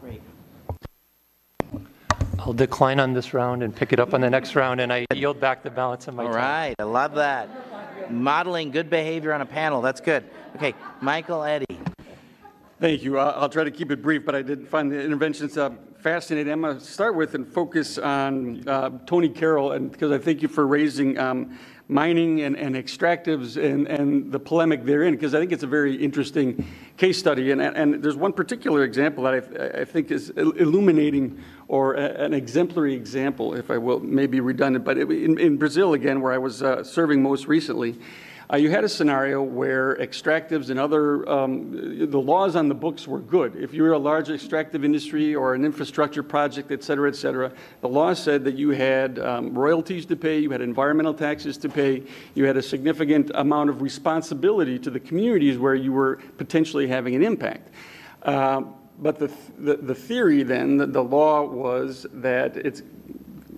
[0.00, 0.22] Great.
[2.38, 5.06] I'll decline on this round and pick it up on the next round and i
[5.14, 6.38] yield back the balance of my All time.
[6.38, 8.10] All right, i love that.
[8.10, 10.24] Modeling good behavior on a panel that's good.
[10.56, 11.66] Okay michael eddy
[12.84, 13.18] Thank you.
[13.18, 16.52] I'll try to keep it brief, but I did find the interventions uh, fascinating.
[16.52, 20.42] I'm going to start with and focus on uh, Tony Carroll, and because I thank
[20.42, 21.58] you for raising um,
[21.88, 25.94] mining and, and extractives and, and, the polemic therein, because I think it's a very
[25.94, 26.62] interesting
[26.98, 27.52] case study.
[27.52, 32.92] And, and there's one particular example that I, I think is illuminating or an exemplary
[32.92, 36.84] example, if I will, maybe redundant, but in, in Brazil, again, where I was uh,
[36.84, 37.98] serving most recently.
[38.54, 43.08] Uh, you had a scenario where extractives and other, um, the laws on the books
[43.08, 43.56] were good.
[43.56, 47.50] If you were a large extractive industry or an infrastructure project, et cetera, et cetera,
[47.80, 51.68] the law said that you had um, royalties to pay, you had environmental taxes to
[51.68, 56.86] pay, you had a significant amount of responsibility to the communities where you were potentially
[56.86, 57.70] having an impact.
[58.22, 58.62] Uh,
[59.00, 62.82] but the, the, the, theory then, the, the law was that it's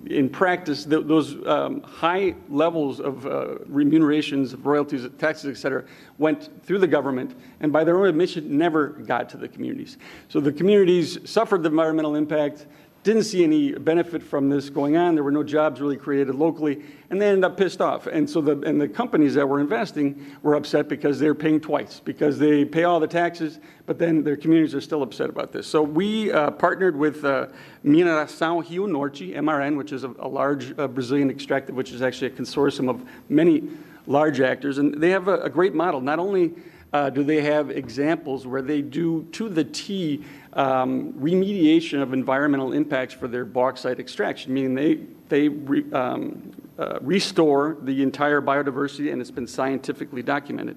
[0.06, 5.84] in practice, th those um, high levels of uh, remunerations, of royalties, taxes, et cetera,
[6.18, 9.98] went through the government and by their own admission never got to the communities.
[10.28, 12.66] So the communities suffered the environmental impact,
[13.06, 15.14] didn't see any benefit from this going on.
[15.14, 18.08] There were no jobs really created locally, and they ended up pissed off.
[18.08, 22.00] And so the and the companies that were investing were upset because they're paying twice
[22.00, 25.68] because they pay all the taxes, but then their communities are still upset about this.
[25.68, 27.46] So we uh, partnered with uh,
[27.84, 32.26] Mineração Rio Norte (MRN), which is a, a large uh, Brazilian extractive, which is actually
[32.26, 33.68] a consortium of many
[34.08, 36.00] large actors, and they have a, a great model.
[36.00, 36.54] Not only
[36.92, 42.72] uh, do they have examples where they do to the T um, remediation of environmental
[42.72, 44.94] impacts for their bauxite extraction, meaning they,
[45.28, 50.76] they re, um, uh, restore the entire biodiversity and it's been scientifically documented.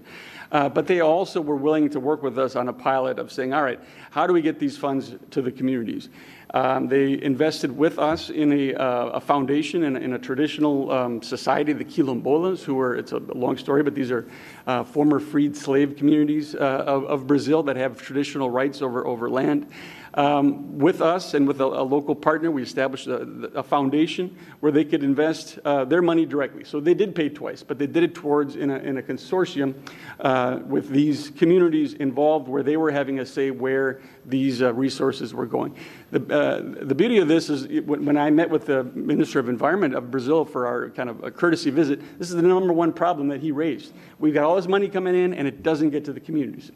[0.51, 3.53] Uh, but they also were willing to work with us on a pilot of saying,
[3.53, 3.80] all right,
[4.10, 6.10] how do we get these funds to the communities?
[6.52, 11.22] Um, they invested with us in a, uh, a foundation in, in, a traditional um,
[11.22, 14.28] society, the Quilombolas, who are, it's a long story, but these are
[14.66, 19.30] uh, former freed slave communities uh, of, of, Brazil that have traditional rights over, over
[19.30, 19.68] land.
[20.16, 23.22] Um, with us and with a, a, local partner, we established a,
[23.53, 26.64] a foundation where they could invest uh, their money directly.
[26.64, 29.76] So they did pay twice, but they did it towards in a, in a consortium
[30.20, 35.34] uh, with these communities involved where they were having a say where these uh, resources
[35.34, 35.76] were going.
[36.12, 39.47] The, uh, the beauty of this is when, when, I met with the Minister of
[39.47, 42.93] Environment of Brazil for our kind of a courtesy visit, this is the number one
[42.93, 43.93] problem that he raised.
[44.18, 46.72] We've got all this money coming in and it doesn't get to the communities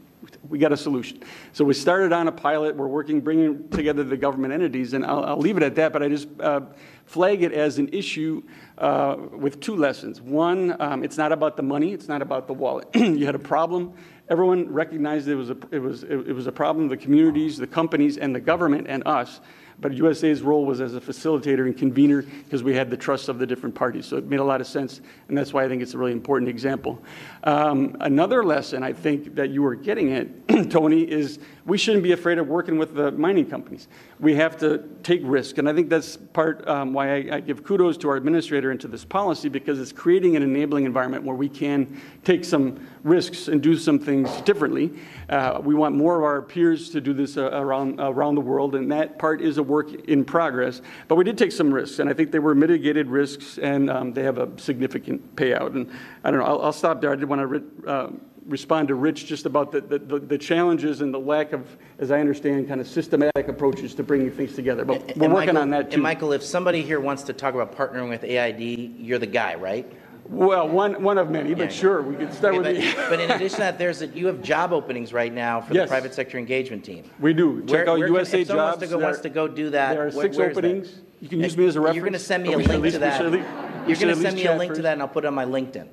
[0.48, 1.22] we got a solution.
[1.52, 2.76] So we started on a pilot.
[2.76, 5.94] We're working, bringing together the government entities, and I'll, I'll leave it at that.
[5.94, 6.62] But I just uh,
[7.06, 8.44] flag it as an issue
[8.78, 10.22] uh, with two lessons.
[10.22, 11.94] One, um, it's not about the money.
[11.94, 12.88] It's not about the wallet.
[12.96, 13.94] you had a problem.
[14.30, 16.88] Everyone recognized it was a, it was it, it was a problem.
[16.88, 19.42] The communities, the companies, and the government and us.
[19.84, 23.38] But USA's role was as a facilitator and convener because we had the trust of
[23.38, 24.06] the different parties.
[24.06, 26.14] So it made a lot of sense, and that's why I think it's a really
[26.14, 27.04] important example.
[27.44, 32.12] Um, another lesson I think that you were getting at, Tony, is we shouldn't be
[32.12, 33.88] afraid of working with the mining companies.
[34.20, 37.64] We have to take risk, and I think that's part um, why I, I, give
[37.64, 41.36] kudos to our administrator and to this policy because it's creating an enabling environment where
[41.36, 44.92] we can take some risks and do some things differently.
[45.30, 48.76] Uh, we want more of our peers to do this uh, around around the world,
[48.76, 50.82] and that part is a work in progress.
[51.08, 54.14] But we did take some risks, and I think they were mitigated risks, and um,
[54.14, 55.76] they have a significant payout.
[55.76, 55.90] And
[56.26, 56.46] I don't know.
[56.46, 57.12] I'll, I'll stop there.
[57.12, 57.90] I did want to.
[57.90, 58.12] Uh,
[58.48, 62.20] respond to Rich just about the, the, the, challenges and the lack of, as I
[62.20, 64.86] understand, kind of systematic approaches to bringing things together.
[64.86, 65.96] But we're and working Michael, on that too.
[65.96, 68.62] And Michael, if somebody here wants to talk about partnering with AID,
[69.00, 69.92] you're the guy, right?
[70.26, 73.20] Well, one, one of many, but yeah, sure, we could start okay, with but, but
[73.20, 75.84] in addition to that, there's a, you have job openings right now for yes.
[75.84, 77.10] the private sector engagement team.
[77.20, 77.62] We do.
[77.62, 78.58] Check where, out where USA can, if Jobs.
[78.58, 79.94] Wants to, go, wants to go do that.
[79.94, 81.02] There are six where, openings.
[81.20, 81.96] You can use me as a reference.
[81.96, 83.22] You're going to send me a link to that.
[83.22, 85.46] You're going to send me a link to that, and I'll put it on my
[85.46, 85.88] LinkedIn.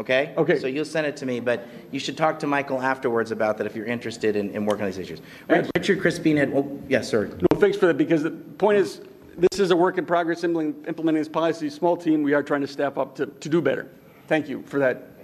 [0.00, 0.32] Okay?
[0.36, 0.58] Okay.
[0.58, 3.66] So you'll send it to me, but you should talk to Michael afterwards about that
[3.66, 5.20] if you're interested in, in working on these issues.
[5.48, 7.26] Richard Crespin had, oh, yes, sir.
[7.26, 9.00] No, thanks for that, because the point is,
[9.36, 11.68] this is a work in progress implementing this policy.
[11.70, 13.90] Small team, we are trying to step up to, to do better.
[14.26, 15.17] Thank you for that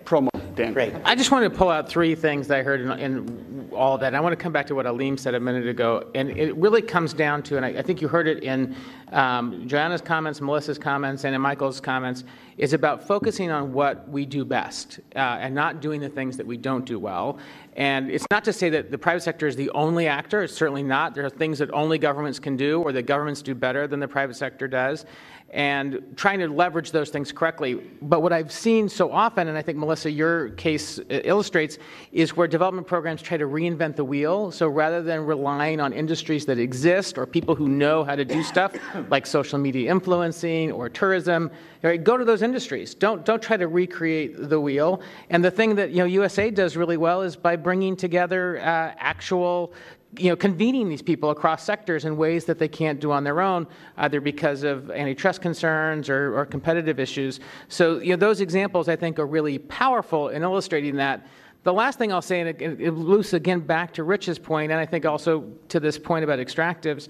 [0.54, 0.72] Dan.
[0.72, 0.94] Great.
[1.04, 4.00] I just wanted to pull out three things that I heard in, in all of
[4.00, 4.08] that.
[4.08, 6.10] And I want to come back to what Aleem said a minute ago.
[6.14, 8.74] And it really comes down to, and I, I think you heard it in
[9.12, 12.24] um, Joanna's comments, Melissa's comments, and in Michael's comments,
[12.56, 16.46] is about focusing on what we do best uh, and not doing the things that
[16.46, 17.38] we don't do well.
[17.76, 20.44] And it's not to say that the private sector is the only actor.
[20.44, 21.14] It's certainly not.
[21.14, 24.06] There are things that only governments can do or that governments do better than the
[24.06, 25.04] private sector does
[25.50, 27.74] and trying to leverage those things correctly.
[28.02, 31.78] But what I've seen so often, and I think Melissa, your case uh, illustrates,
[32.10, 34.50] is where development programs try to reinvent the wheel.
[34.50, 38.42] So rather than relying on industries that exist or people who know how to do
[38.42, 38.74] stuff
[39.10, 42.94] like social media influencing or tourism, right, go to those industries.
[42.94, 45.02] Don't don't try to recreate the wheel.
[45.30, 48.94] And the thing that you know USA does really well is by bringing together uh,
[48.98, 49.72] actual
[50.18, 53.40] you know, convening these people across sectors in ways that they can't do on their
[53.40, 57.40] own, either because of antitrust concerns or, or competitive issues.
[57.68, 61.26] So, you know, those examples I think are really powerful in illustrating that.
[61.62, 64.80] The last thing I'll say, and it, it loops again back to Rich's point, and
[64.80, 67.08] I think also to this point about extractives,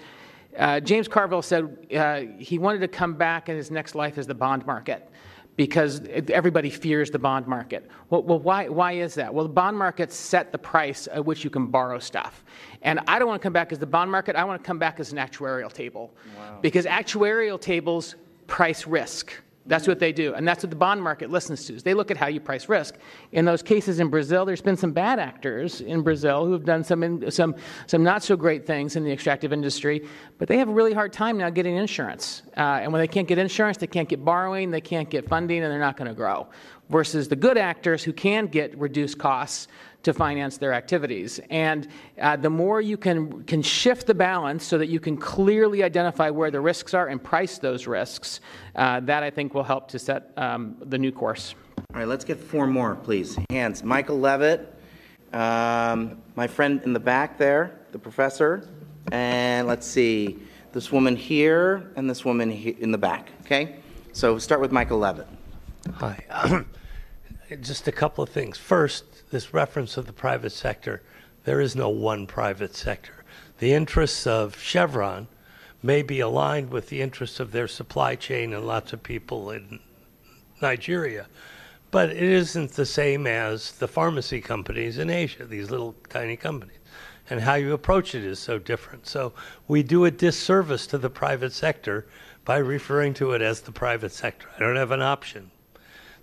[0.55, 1.65] Uh, James Carville said
[1.99, 5.11] uh, he wanted to come back in his next life as the bond market
[5.57, 7.83] because everybody fears the bond market.
[8.11, 9.35] Well, well, why, why is that?
[9.35, 12.45] Well, the bond market set the price at which you can borrow stuff.
[12.85, 14.79] And I don't want to come back as the bond market, I want to come
[14.79, 16.15] back as an actuarial table.
[16.39, 16.59] Wow.
[16.61, 18.15] Because actuarial tables
[18.47, 19.33] price risk.
[19.67, 20.35] That's what they do.
[20.35, 21.75] And that's what the bond market listens to.
[21.75, 22.97] Is they look at how you price risk.
[23.33, 26.85] In those cases in Brazil, there's been some bad actors in Brazil who have done
[26.85, 27.55] some, some,
[27.87, 30.07] some not so great things in the extractive industry,
[30.39, 32.43] but they have a really hard time now getting insurance.
[32.59, 35.63] Uh, and when they can't get insurance, they can't get borrowing, they can't get funding,
[35.63, 36.47] and they're not going to grow.
[36.91, 39.69] Versus the good actors who can get reduced costs
[40.05, 41.41] to finance their activities.
[41.51, 41.89] And
[42.21, 46.31] uh, the more you can, can shift the balance so that you can clearly identify
[46.31, 48.41] where the risks are and price those risks,
[48.77, 51.55] uh, that I think will help to set um, the new course.
[51.79, 53.37] All right, let's get four more, please.
[53.51, 53.83] Hands.
[53.83, 54.73] Michael Levitt,
[55.33, 58.69] um, my friend in the back there, the professor,
[59.13, 60.39] and let's see,
[60.73, 63.31] this woman here and this woman in the back.
[63.43, 63.77] Okay,
[64.13, 65.29] so start with Michael Levitt.
[65.95, 66.65] Hi.
[67.61, 68.57] Just a couple of things.
[68.57, 71.03] First, this reference of the private sector,
[71.45, 73.25] there is no one private sector.
[73.59, 75.29] The interests of Chevron
[75.83, 79.81] may be aligned with the interests of their supply chain and lots of people in
[80.63, 81.27] Nigeria,
[81.91, 86.79] but it isn't the same as the pharmacy companies in Asia, these little tiny companies.
[87.29, 89.07] And how you approach it is so different.
[89.07, 89.35] So
[89.69, 92.07] we do a disservice to the private sector
[92.47, 94.49] by referring to it as the private sector.
[94.57, 95.51] I don't have an option.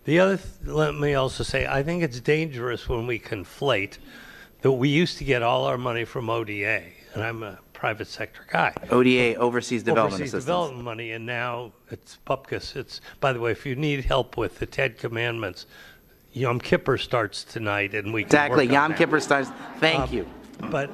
[0.05, 3.97] The other, th- let me also say, I think it's dangerous when we conflate
[4.61, 6.83] that we used to get all our money from ODA,
[7.13, 8.73] and I'm a private sector guy.
[8.89, 10.45] ODA, Overseas Development Overseas Assistance.
[10.45, 12.75] development money, and now it's PUPCAS.
[12.75, 15.65] It's, by the way, if you need help with the Ten Commandments,
[16.33, 18.97] Yom Kippur starts tonight, and we can Exactly, work on Yom that.
[18.97, 19.49] Kippur starts,
[19.79, 20.27] thank Um, you.
[20.71, 20.89] But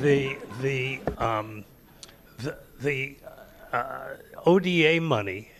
[0.00, 1.64] the the um,
[2.38, 3.16] the, the
[3.72, 5.50] uh, ODA money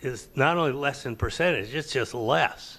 [0.00, 2.78] is not only less in percentage; it's just less.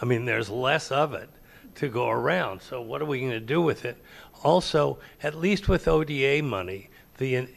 [0.00, 1.30] I mean, there's less of it
[1.76, 2.60] to go around.
[2.60, 3.96] So what are we going to do with it?
[4.42, 7.48] Also, at least with ODA money, the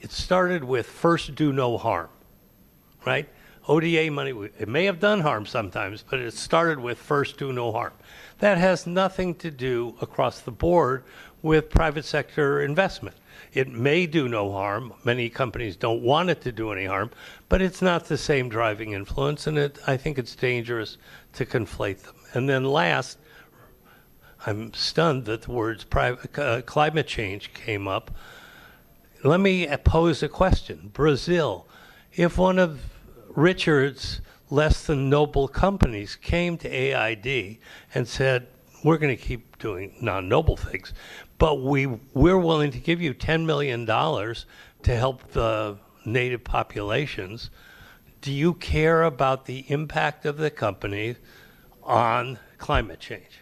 [0.00, 2.10] it started with first do no harm,
[3.06, 3.28] right?
[3.66, 7.72] ODA money, it may have done harm sometimes, but it started with first do no
[7.72, 7.94] harm.
[8.40, 11.04] That has nothing to do across the board
[11.40, 13.16] with private sector investment.
[13.54, 14.94] It may do no harm.
[15.04, 17.12] Many companies don't want it to do any harm,
[17.48, 20.98] but it's not the same driving influence, and it, I think it's dangerous
[21.34, 22.16] to conflate them.
[22.34, 23.16] And then last,
[24.44, 28.10] I'm stunned that the words uh, climate change came up.
[29.22, 30.90] Let me pose a question.
[30.92, 31.66] Brazil,
[32.12, 32.80] if one of
[33.28, 37.58] Richard's less than noble companies came to AID
[37.94, 38.48] and said,
[38.84, 40.92] we're going to keep doing non-noble things,
[41.38, 44.46] but we we're willing to give you 10 million dollars
[44.82, 47.50] to help the native populations.
[48.20, 51.16] Do you care about the impact of the company
[51.82, 53.40] on climate change?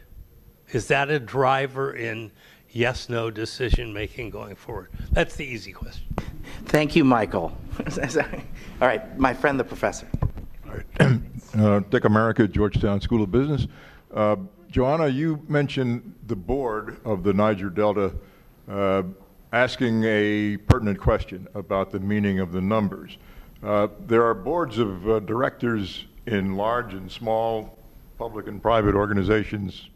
[0.72, 2.32] Is that a driver in
[2.70, 4.90] yes no decision making going forward?
[5.12, 6.07] That's the easy question.
[6.64, 7.57] Thank you, Michael.
[8.80, 10.09] All right, my friend, the professor.
[10.66, 11.20] All right.
[11.53, 13.66] Uh, Tech America, Georgetown School of Business.
[14.14, 14.36] Uh,
[14.73, 18.11] Joanna, you mentioned the board of the Niger Delta
[18.70, 19.03] uh,
[19.53, 23.18] asking a pertinent question about the meaning of the numbers.
[23.62, 27.77] Uh, there are boards of uh, directors in large and small
[28.16, 29.91] public and private organizations,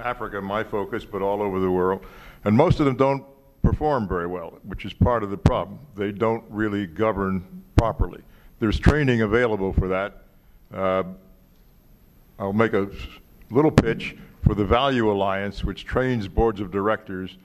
[0.00, 2.02] Africa, my focus, but all over the world,
[2.46, 3.24] and most of them don't
[3.62, 5.78] perform very well, which is part of the problem.
[5.96, 8.22] They don't really govern properly.
[8.58, 10.22] There's training available for that.
[10.72, 11.02] Uh,
[12.38, 12.88] I'll make a
[13.50, 17.36] little pitch for the Value Alliance, which trains boards of directors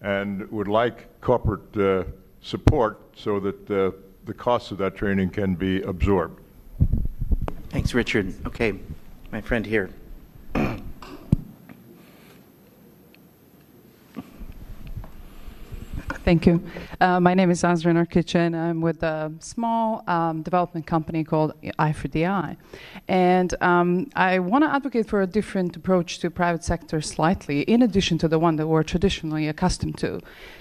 [0.00, 2.04] and would like corporate uh,
[2.40, 3.90] support so that uh,
[4.24, 6.40] the costs of that training can be absorbed.
[7.70, 8.34] Thanks, Richard.
[8.46, 8.74] Okay,
[9.30, 9.90] my friend here.
[16.24, 16.62] Thank you.
[17.00, 18.54] Uh, my name is Azra Narkichan.
[18.56, 22.56] I'm with a small um, development company called i4DI.
[23.08, 27.82] And um, I want to advocate for a different approach to private sector slightly, in
[27.82, 30.20] addition to the one that we're traditionally accustomed to.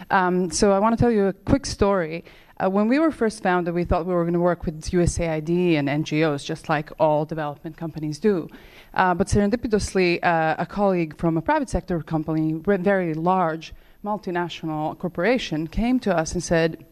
[0.10, 2.26] Um, so I want to tell you a quick story.
[2.58, 5.76] Uh, when we were first founded, we thought we were going to work with USAID
[5.76, 8.48] and NGOs, just like all development companies do.
[8.96, 13.74] Uh, but serendipitously, uh, a colleague from a private sector company, very large,
[14.04, 16.86] multinational corporation came to us and said,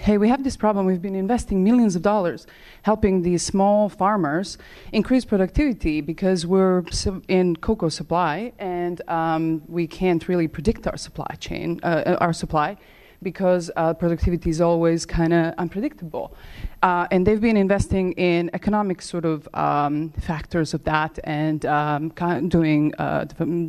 [0.00, 0.86] Hey, we have this problem.
[0.86, 2.48] We've been investing millions of dollars
[2.82, 4.58] helping these small farmers
[4.92, 6.82] increase productivity because we're
[7.28, 12.76] in cocoa supply and um, we can't really predict our supply chain, uh, our supply
[13.24, 16.36] because uh, productivity is always kind of unpredictable.
[16.82, 22.10] Uh, and they've been investing in economic sort of um, factors of that and um,
[22.48, 23.24] doing uh,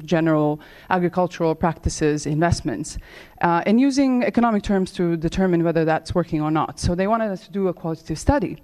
[0.06, 2.98] general agricultural practices investments
[3.42, 6.80] uh, and using economic terms to determine whether that's working or not.
[6.80, 8.62] So they wanted us to do a qualitative study.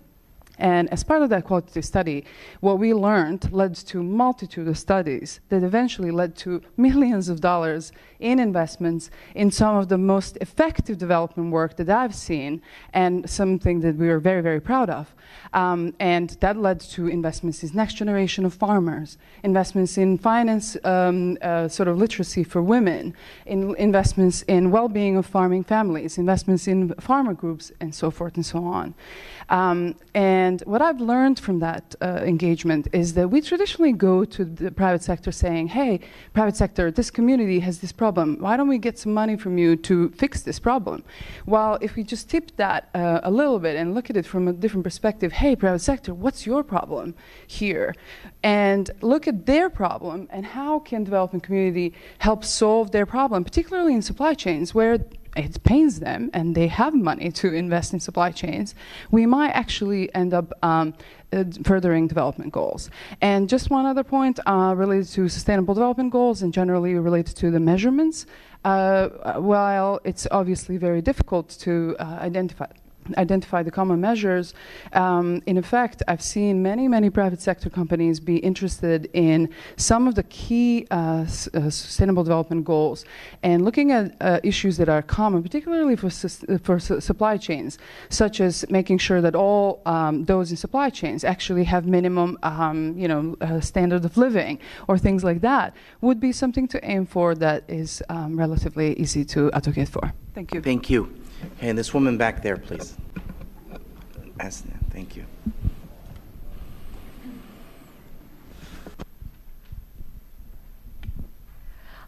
[0.62, 2.24] And as part of that qualitative study,
[2.60, 7.92] what we learned led to multitude of studies that eventually led to millions of dollars
[8.20, 12.62] in investments in some of the most effective development work that I've seen,
[12.94, 15.16] and something that we are very, very proud of.
[15.54, 21.40] Um, and that led to investments in next generation of farmers, investments in finance, um,
[21.42, 23.16] uh, sort of literacy for women,
[23.48, 28.46] in investments in well-being of farming families, investments in farmer groups, and so forth and
[28.46, 28.94] so on.
[29.50, 34.46] Um, and what I've learned from that uh, engagement is that we traditionally go to
[34.46, 36.00] the private sector saying, hey,
[36.34, 38.38] private sector, this community has this problem.
[38.40, 41.04] Why don't we get some money from you to fix this problem?
[41.46, 44.48] Well, if we just tip that uh, a little bit and look at it from
[44.48, 47.16] a different perspective, hey, private sector, what's your problem
[47.48, 47.96] here?
[48.44, 53.94] And look at their problem and how can development community help solve their problem, particularly
[53.94, 55.00] in supply chains where
[55.36, 58.76] it pains them and they have money to invest in supply chains,
[59.12, 60.94] we might actually end up um,
[61.34, 62.90] uh, furthering development goals.
[63.22, 67.52] And just one other point uh, related to sustainable development goals and generally related to
[67.52, 68.26] the measurements.
[68.64, 69.10] Uh,
[69.40, 72.68] while it's obviously very difficult to uh, identify
[73.18, 74.54] identify the common measures.
[74.94, 80.16] Um, in effect, I've seen many, many private sector companies be interested in some of
[80.16, 83.06] the key uh, s- uh, sustainable development goals
[83.44, 87.78] and looking at uh, issues that are common, particularly for, su- for su- supply chains,
[88.10, 92.98] such as making sure that all um, those in supply chains actually have minimum, um,
[92.98, 97.06] you know, uh, standard of living or things like that, would be something to aim
[97.06, 100.14] for that is um, relatively easy to advocate for.
[100.34, 100.62] Thank you.
[100.62, 101.21] Thank you.
[101.62, 102.98] And this woman back there, please.
[104.38, 105.26] Asna, Thank you.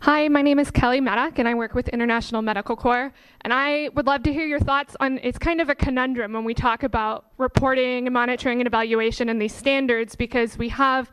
[0.01, 3.13] Hi, my name is Kelly Maddock, and I work with International Medical Corps.
[3.39, 6.43] And I would love to hear your thoughts on it's kind of a conundrum when
[6.43, 11.09] we talk about reporting monitoring and evaluation and these standards because we have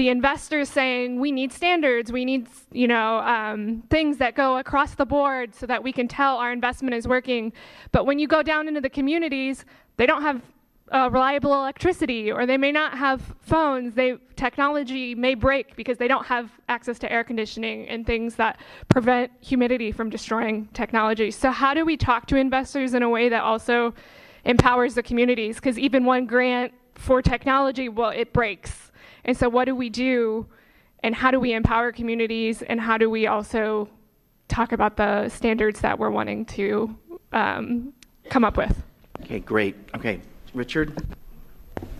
[0.00, 4.94] the investors saying we need standards, we need you know um, things that go across
[4.94, 7.52] the board so that we can tell our investment is working.
[7.92, 9.66] But when you go down into the communities,
[9.98, 10.40] they don't have
[10.90, 13.92] uh, reliable electricity, or they may not have phones.
[13.94, 18.58] They technology may break because they don't have access to air conditioning and things that
[18.88, 21.30] prevent humidity from destroying technology.
[21.30, 23.92] So how do we talk to investors in a way that also
[24.46, 25.56] empowers the communities?
[25.56, 28.89] Because even one grant for technology, well, it breaks.
[29.24, 30.46] And so what do we do,
[31.02, 33.88] and how do we empower communities, and how do we also
[34.48, 36.96] talk about the standards that we're wanting to
[37.32, 37.92] um,
[38.28, 38.82] come up with?
[39.22, 39.76] Okay, great.
[39.94, 40.20] Okay,
[40.54, 41.00] Richard?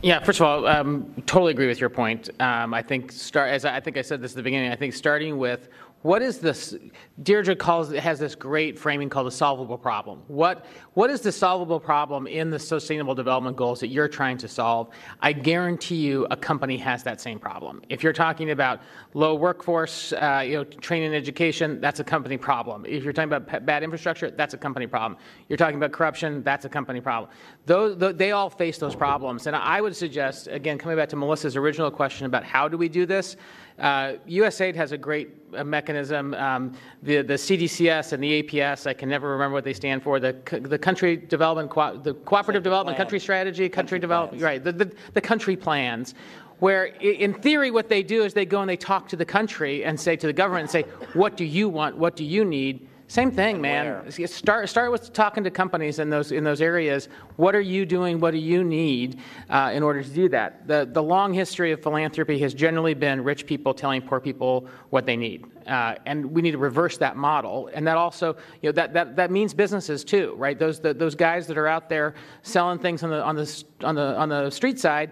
[0.03, 2.31] Yeah, first of all, um, totally agree with your point.
[2.41, 4.73] Um, I think start as I, I think I said this at the beginning.
[4.73, 5.69] I think starting with
[6.03, 6.75] what is this?
[7.23, 10.23] Deirdre calls has this great framing called the solvable problem.
[10.29, 14.49] What what is the solvable problem in the sustainable development goals that you're trying to
[14.49, 14.89] solve?
[15.21, 17.83] I guarantee you, a company has that same problem.
[17.91, 18.81] If you're talking about
[19.13, 22.87] low workforce, uh, you know, training and education, that's a company problem.
[22.87, 25.21] If you're talking about bad infrastructure, that's a company problem.
[25.51, 27.31] You're talking about corruption, that's a company problem.
[27.67, 31.57] Those they all face those problems, and I would suggest again, coming back to Melissa's
[31.57, 33.37] original question about how do we do this.
[33.81, 36.35] Uh, USAID has a great uh, mechanism.
[36.35, 40.21] Um, the, the CDCS and the APS, I can never remember what they stand for.
[40.21, 43.07] The, the country development, co- the cooperative development plan.
[43.07, 44.63] country strategy, country, Country development, right?
[44.63, 46.15] The, the, the country plans.
[46.59, 49.83] Where, in theory, what they do is they go and they talk to the country
[49.83, 50.83] and say to the government and say,
[51.15, 51.97] "What do you want?
[51.97, 54.09] What do you need?" Same thing, man.
[54.29, 57.09] Start start with talking to companies in those in those areas.
[57.35, 58.21] What are you doing?
[58.21, 60.69] What do you need uh, in order to do that?
[60.69, 65.07] The the long history of philanthropy has generally been rich people telling poor people what
[65.07, 67.69] they need, uh, and we need to reverse that model.
[67.75, 70.57] And that also, you know, that that, that means businesses too, right?
[70.57, 73.97] Those the, those guys that are out there selling things on the on the on
[73.97, 75.11] the on the street side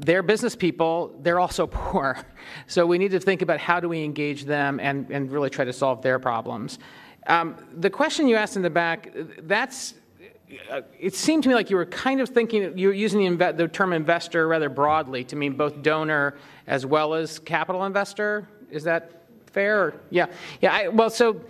[0.00, 2.16] they're business people, they're also poor.
[2.68, 5.64] So we need to think about how do we engage them and, and really try
[5.64, 6.78] to solve their problems.
[7.28, 9.12] Um, the question you asked in the back,
[9.42, 9.94] that's,
[10.70, 13.52] uh, it seemed to me like you were kind of thinking, you were using the,
[13.52, 18.48] the term investor rather broadly to mean both donor as well as capital investor.
[18.70, 19.84] Is that fair?
[19.84, 20.26] Or- yeah.
[20.60, 20.72] Yeah.
[20.74, 21.40] I, well, so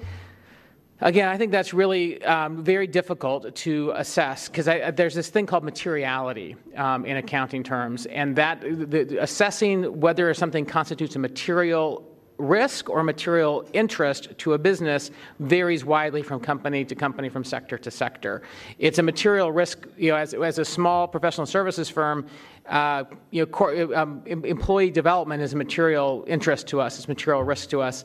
[1.01, 4.65] Again, I think that's really um, very difficult to assess because
[4.97, 10.35] there's this thing called materiality um, in accounting terms, and that the, the- assessing whether
[10.35, 12.05] something constitutes a material
[12.39, 15.11] risk or material interest to a business
[15.41, 18.43] varies widely from company to company, from sector to sector.
[18.79, 22.27] It's a material risk, you know, as, as a small professional services firm,
[22.67, 27.71] uh, you know, um, employee development is a material interest to us, it's material risk
[27.71, 28.05] to us.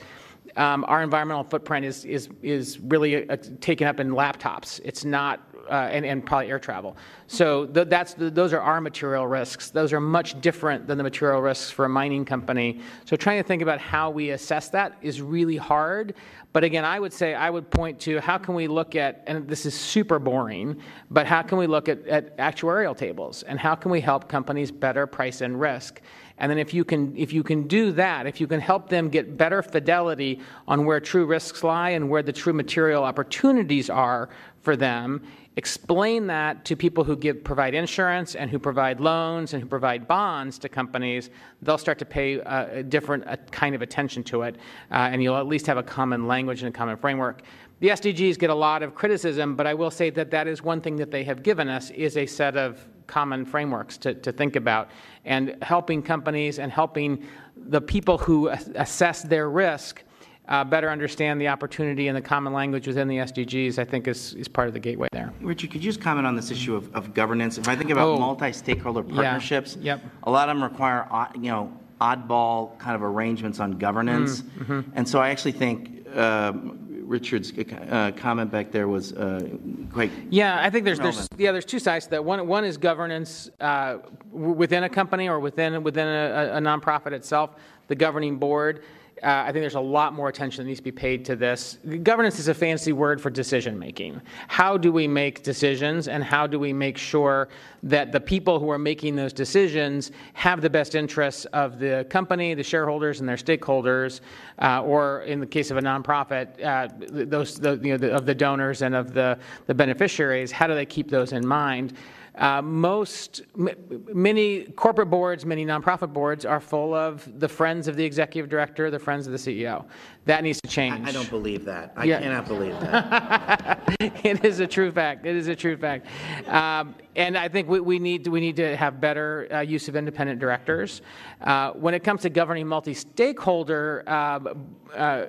[0.55, 4.79] Um, our environmental footprint is, is, is really uh, taken up in laptops.
[4.84, 6.97] It's not uh, and, and, probably air travel.
[7.28, 9.70] So th- that's the, those are our material risks.
[9.70, 12.82] Those are much different than the material risks for a mining company.
[13.05, 16.16] So trying to think about how we assess that is really hard.
[16.51, 19.47] But again, I would say I would point to how can we look at, and
[19.47, 23.74] this is super boring, but how can we look at, at actuarial tables and how
[23.74, 26.01] can we help companies better price and risk?
[26.38, 29.09] And then if you can if you can do that, if you can help them
[29.09, 34.30] get better fidelity on where true risks lie and where the true material opportunities are
[34.61, 35.22] for them,
[35.55, 40.07] explain that to people who give provide insurance and who provide loans and who provide
[40.07, 41.29] bonds to companies,
[41.61, 44.55] they'll start to pay a different kind of attention to it,
[44.91, 47.43] uh, and you'll at least have a common language and a common framework.
[47.79, 50.81] The SDGs get a lot of criticism, but I will say that that is one
[50.81, 54.55] thing that they have given us is a set of common frameworks to, to think
[54.55, 54.89] about
[55.25, 57.25] and helping companies and helping
[57.55, 60.03] the people who assess their risk
[60.47, 64.33] uh, better understand the opportunity and the common language within the SDGs, I think is,
[64.33, 65.31] is part of the gateway there.
[65.41, 67.57] Richard, could you just comment on this issue of, of governance?
[67.57, 70.03] If I think about oh, multi-stakeholder partnerships, yeah, yep.
[70.23, 71.71] a lot of them require, you know,
[72.01, 74.41] oddball kind of arrangements on governance.
[74.41, 74.91] Mm, mm-hmm.
[74.95, 79.47] And so I actually think um, Richard's uh, comment back there was uh,
[79.91, 80.11] quite.
[80.29, 82.25] Yeah, I think there's there's yeah there's two sides to that.
[82.25, 83.99] One one is governance uh,
[84.31, 87.51] within a company or within within a, a nonprofit itself,
[87.87, 88.83] the governing board.
[89.24, 91.78] Uh, I think there's a lot more attention that needs to be paid to this.
[92.03, 94.21] Governance is a fancy word for decision making.
[94.49, 97.47] How do we make decisions, and how do we make sure
[97.84, 102.53] that the people who are making those decisions have the best interests of the company,
[102.53, 104.19] the shareholders, and their stakeholders,
[104.61, 106.89] uh, or in the case of a nonprofit, uh,
[107.26, 110.51] those the, you know, the, of the donors and of the, the beneficiaries?
[110.51, 111.93] How do they keep those in mind?
[112.36, 118.03] Uh, most, many corporate boards, many nonprofit boards are full of the friends of the
[118.03, 119.86] executive director, the friends of the CEO.
[120.25, 121.05] That needs to change.
[121.05, 121.93] I, I don't believe that.
[121.95, 122.19] I yeah.
[122.19, 123.95] cannot believe that.
[123.99, 125.27] it is a true fact.
[125.27, 126.07] It is a true fact.
[126.47, 129.88] Um, and I think we, we, need to, we need to have better uh, use
[129.88, 131.03] of independent directors.
[131.41, 135.25] Uh, when it comes to governing multi-stakeholder um, uh,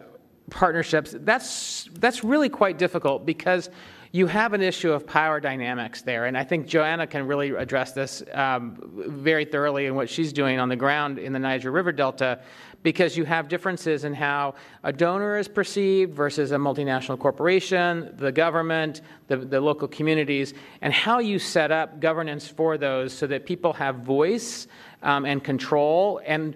[0.51, 3.71] partnerships, that's that's really quite difficult because
[4.15, 6.27] you have an issue of power dynamics there.
[6.27, 8.77] And I think Joanna can really address this um,
[9.09, 12.41] very thoroughly in what she's doing on the ground in the Niger River Delta,
[12.85, 14.55] because you have differences in how
[14.85, 20.93] a donor is perceived versus a multinational corporation, the government, the, the local communities, and
[20.93, 24.69] how you set up governance for those so that people have voice
[25.03, 26.21] um, and control.
[26.25, 26.55] And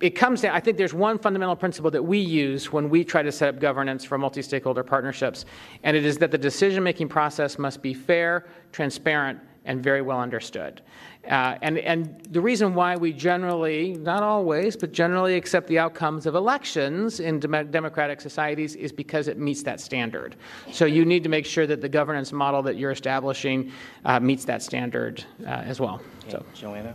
[0.00, 3.22] it comes down, I think there's one fundamental principle that we use when we try
[3.22, 5.44] to set up governance for multi stakeholder partnerships,
[5.82, 10.18] and it is that the decision making process must be fair, transparent, and very well
[10.18, 10.80] understood.
[11.28, 16.24] Uh, and, and the reason why we generally, not always, but generally accept the outcomes
[16.24, 20.36] of elections in dem- democratic societies is because it meets that standard.
[20.72, 23.70] So you need to make sure that the governance model that you're establishing
[24.06, 26.00] uh, meets that standard uh, as well.
[26.30, 26.94] So, Joanna?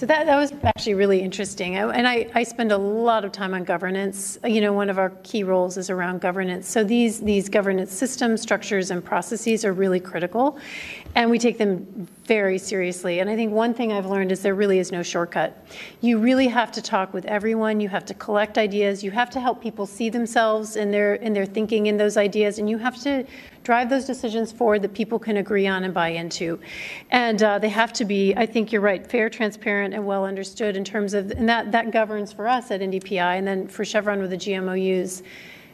[0.00, 1.76] So that, that was actually really interesting.
[1.76, 4.38] I, and I, I spend a lot of time on governance.
[4.42, 6.66] You know, one of our key roles is around governance.
[6.66, 10.56] So these, these governance systems, structures, and processes are really critical.
[11.16, 13.18] And we take them very seriously.
[13.18, 15.66] And I think one thing I've learned is there really is no shortcut.
[16.00, 17.78] You really have to talk with everyone.
[17.78, 19.04] You have to collect ideas.
[19.04, 22.58] You have to help people see themselves in their in their thinking in those ideas,
[22.58, 23.26] and you have to
[23.70, 26.58] drive those decisions forward that people can agree on and buy into.
[27.10, 30.74] And uh, they have to be, I think you're right, fair, transparent, and well understood
[30.74, 34.20] in terms of, and that, that governs for us at NDPI and then for Chevron
[34.20, 35.22] with the GMOUs.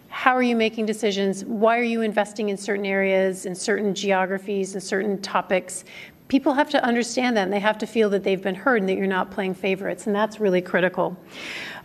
[0.08, 1.42] How are you making decisions?
[1.46, 5.86] Why are you investing in certain areas, in certain geographies, in certain topics?
[6.28, 8.88] People have to understand that and they have to feel that they've been heard and
[8.88, 11.16] that you're not playing favorites and that's really critical.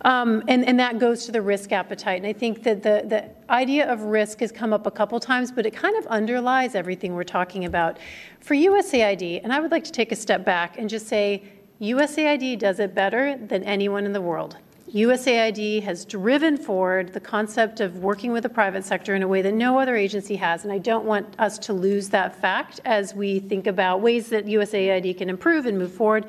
[0.04, 3.52] Um, and, and that goes to the risk appetite and i think that the, the
[3.52, 7.14] idea of risk has come up a couple times but it kind of underlies everything
[7.14, 7.98] we're talking about.
[8.40, 11.44] For usaid and i would like to take a step back and just say
[11.80, 14.56] usaid does it better than anyone in the world
[14.94, 19.40] USAID has driven forward the concept of working with the private sector in a way
[19.40, 20.64] that no other agency has.
[20.64, 24.44] And I don't want us to lose that fact as we think about ways that
[24.44, 26.26] USAID can improve and move forward.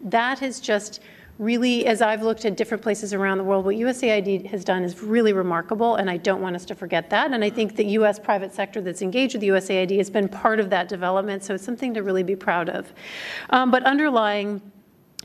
[0.00, 1.00] That has just
[1.38, 5.00] really, as I've looked at different places around the world, what USAID has done is
[5.02, 7.30] really remarkable, and I don't want us to forget that.
[7.30, 10.68] And I think the US private sector that's engaged with USAID has been part of
[10.70, 12.92] that development, so it's something to really be proud of.
[13.50, 14.60] Um, but underlying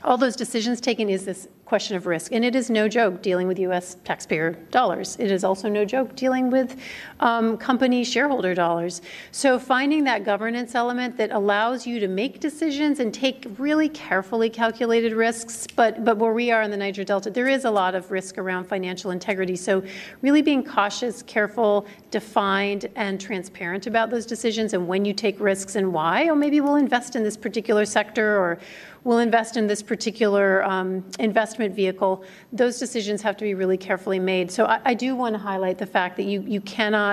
[0.04, 2.32] all those decisions taken is this question of risk.
[2.32, 3.96] And it is no joke dealing with U.S.
[4.04, 5.16] taxpayer dollars.
[5.18, 6.80] It is also no joke dealing with
[7.20, 9.02] um, company shareholder dollars.
[9.32, 14.50] So finding that governance element that allows you to make decisions and take really carefully
[14.50, 17.94] calculated risks, but, but where we are in the Niger Delta, there is a lot
[17.94, 19.56] of risk around financial integrity.
[19.56, 19.82] So
[20.22, 25.76] really being cautious, careful, defined, and transparent about those decisions and when you take risks
[25.76, 26.26] and why.
[26.26, 28.58] Or maybe we'll invest in this particular sector or
[29.06, 34.18] we'll invest in this particular um, investment vehicle, those decisions have to be really carefully
[34.18, 34.50] made.
[34.50, 37.05] So I, I do want to highlight the fact that you, you cannot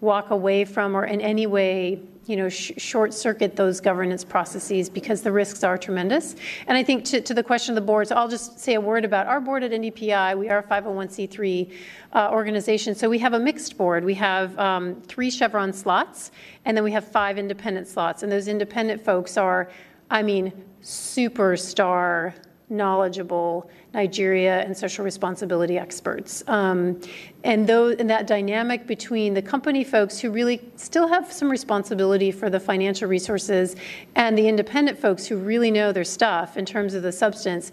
[0.00, 4.88] walk away from or in any way you know, sh- short circuit those governance processes
[4.88, 6.36] because the risks are tremendous.
[6.66, 9.04] And I think to, to, the question of the boards, I'll just say a word
[9.04, 10.38] about our board at NDPI.
[10.38, 11.72] We are a 501c3
[12.12, 14.04] uh, organization, so we have a mixed board.
[14.04, 16.30] We have um, three Chevron slots,
[16.64, 18.22] and then we have five independent slots.
[18.22, 19.70] And those independent folks are,
[20.10, 20.52] I mean,
[20.82, 22.34] superstar
[22.74, 26.42] knowledgeable Nigeria and social responsibility experts.
[26.46, 27.00] Um,
[27.44, 32.30] and, those, and that dynamic between the company folks who really still have some responsibility
[32.30, 33.76] for the financial resources
[34.16, 37.72] and the independent folks who really know their stuff in terms of the substance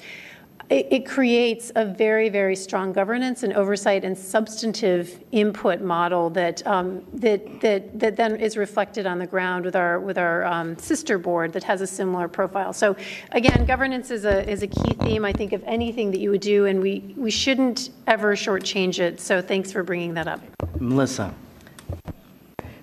[0.71, 6.65] it, it, creates a very, very strong governance and oversight and substantive input model that
[6.65, 10.77] um, that that that then is reflected on the ground with our with our um,
[10.77, 12.71] sister board that has a similar profile.
[12.71, 12.95] So,
[13.33, 16.41] again, governance is a is a key theme I think of anything that you would
[16.41, 19.19] do, and we we shouldn't ever shortchange it.
[19.19, 20.41] So, thanks for bringing that up,
[20.79, 21.33] Melissa.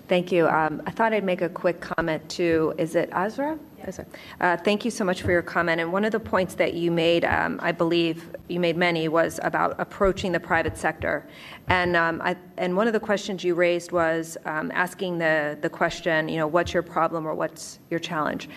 [0.09, 0.47] Thank you.
[0.47, 3.59] Um, I thought I'd make a quick comment to, is it Azra?
[3.77, 3.99] Yes.
[4.41, 5.79] Uh, thank you so much for your comment.
[5.79, 9.39] And one of the points that you made, um, I believe you made many, was
[9.43, 11.27] about approaching the private sector.
[11.67, 15.69] And um, I, and one of the questions you raised was um, asking the the
[15.69, 18.49] question, you know, what's your problem or what's your challenge?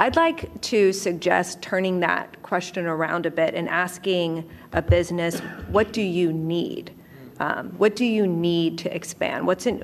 [0.00, 5.38] I'd like to suggest turning that question around a bit and asking a business,
[5.70, 6.92] what do you need?
[7.38, 9.46] Um, what do you need to expand?
[9.46, 9.82] What's in,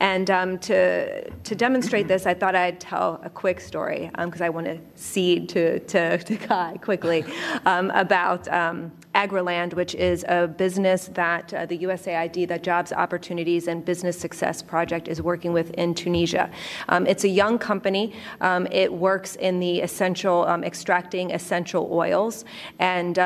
[0.00, 4.46] and um, to to demonstrate this, I thought I'd tell a quick story because um,
[4.46, 7.24] I want to cede to to, to Kai quickly
[7.64, 13.66] um, about um, Agriland, which is a business that uh, the USAID, the Jobs Opportunities
[13.66, 16.50] and Business Success Project, is working with in Tunisia.
[16.88, 18.14] Um, it's a young company.
[18.70, 22.44] it works in the essential extracting essential oils
[22.78, 23.18] and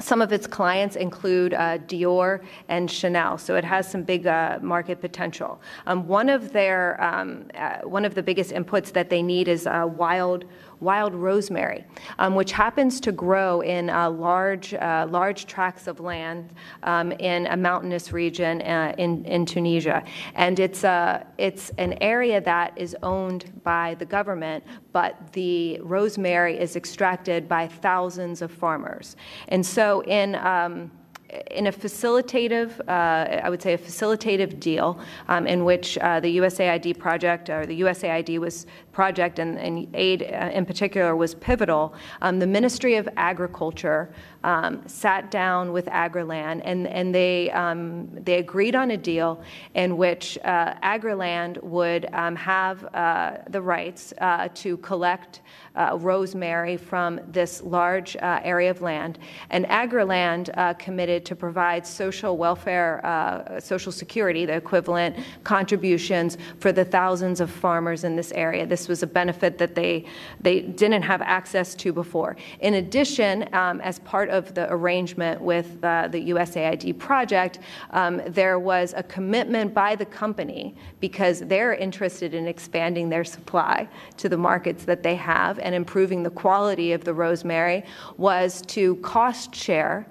[0.00, 4.58] some of its clients include uh, Dior and Chanel, so it has some big uh,
[4.62, 5.60] market potential.
[5.86, 9.66] Um, one of their um, uh, one of the biggest inputs that they need is
[9.66, 10.44] uh, wild
[10.80, 11.84] wild rosemary,
[12.18, 16.52] um, which happens to grow in uh, large, uh, large tracts of land
[16.82, 20.02] um, in a mountainous region uh, in, in Tunisia.
[20.34, 26.58] And it's, uh, it's an area that is owned by the government, but the rosemary
[26.58, 29.16] is extracted by thousands of farmers.
[29.48, 30.90] And so in um,
[31.50, 34.98] in a facilitative, uh, I would say a facilitative deal
[35.28, 38.66] um, in which uh, the USAID project or the USAID was
[38.98, 41.94] project and, and aid uh, in particular was pivotal.
[42.20, 44.12] Um, the Ministry of Agriculture
[44.42, 49.40] um, sat down with Agriland and, and they, um, they agreed on a deal
[49.74, 55.42] in which uh, Agriland would um, have uh, the rights uh, to collect
[55.76, 59.20] uh, rosemary from this large uh, area of land.
[59.50, 60.46] And Agriland
[60.78, 62.92] committed to provide social welfare,
[63.60, 68.66] social security, the equivalent contributions for the thousands of farmers in this area.
[68.66, 70.04] This was a benefit that they,
[70.40, 72.36] they didn't have access to before.
[72.60, 77.60] In addition, um, as part of the arrangement with uh, the USAID project,
[77.90, 83.88] um, there was a commitment by the company because they're interested in expanding their supply
[84.16, 87.84] to the markets that they have and improving the quality of the rosemary
[88.16, 90.06] was to cost share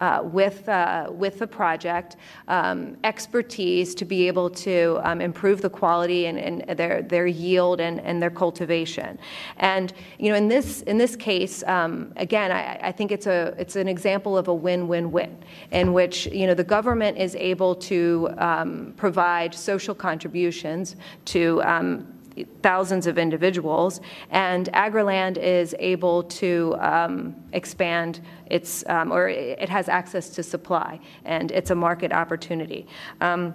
[0.00, 2.16] uh, with, uh, with the project,
[2.48, 7.80] um, expertise to be able to um, improve the quality and, and, their, their yield
[7.80, 9.18] and, and their cultivation.
[9.58, 13.54] And you know, in this, in this case, um, again, I, I, think it's, a,
[13.58, 15.36] it's an example of a win-win-win
[15.70, 20.96] in which you know, the government is able to um, provide social contributions
[21.26, 22.19] to um,
[22.62, 24.00] thousands of individuals,
[24.30, 31.00] and Agriland is able to um, expand its, um, or it has access to supply,
[31.24, 32.86] and it's a market opportunity.
[33.20, 33.54] Um,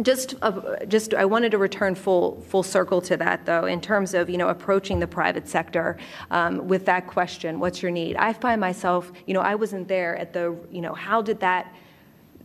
[0.00, 4.14] just, uh, just, I wanted to return full, full circle to that, though, in terms
[4.14, 5.98] of you know approaching the private sector
[6.30, 8.16] um, with that question: What's your need?
[8.16, 11.74] I find myself, you know, I wasn't there at the, you know, how did that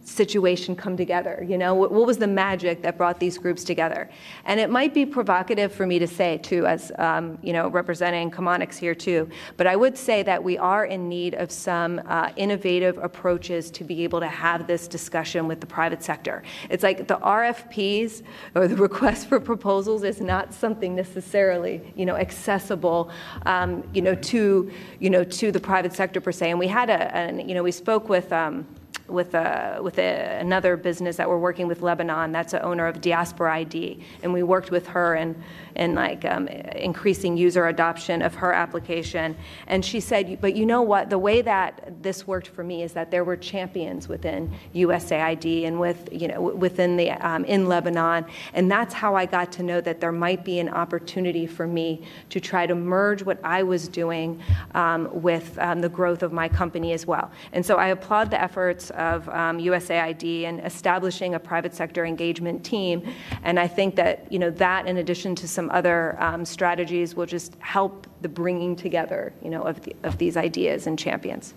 [0.08, 1.46] situation come together?
[1.48, 4.10] You know, what, what, was the magic that brought these groups together?
[4.46, 8.32] And it might be provocative for me to say, too, as um, you know, representing
[8.32, 9.30] Chemonics here too.
[9.58, 13.84] But I would say that we are in need of some uh, innovative approaches to
[13.84, 16.44] be able to have this discussion with the private sector.
[16.70, 18.24] It's like the RFPs
[18.56, 23.12] or the request for proposals is not something necessarily, you know, accessible,
[23.46, 26.52] um, you know, to you know to the private sector per se.
[26.52, 28.32] And we had a, an, you know, we spoke with.
[28.32, 28.66] Um,
[29.08, 32.32] with, a, with a, another business that we're working with Lebanon.
[32.32, 35.42] That's an owner of Diaspora ID, and we worked with her and
[35.78, 39.38] and like um, increasing user adoption of her application.
[39.68, 41.10] And she said, but you know what?
[41.10, 45.80] The way that this worked for me is that there were champions within USAID and
[45.80, 49.80] with you know within the um, in Lebanon, and that's how I got to know
[49.82, 53.88] that there might be an opportunity for me to try to merge what I was
[53.88, 54.42] doing
[54.74, 57.32] um, with um, the growth of my company as well.
[57.54, 62.66] And so I applaud the efforts of USAID um, in establishing a private sector engagement
[62.66, 63.08] team,
[63.44, 67.14] and I think that you know that in addition to some some other um, strategies
[67.14, 71.54] will just help the bringing together, you know, of, the, of these ideas and champions.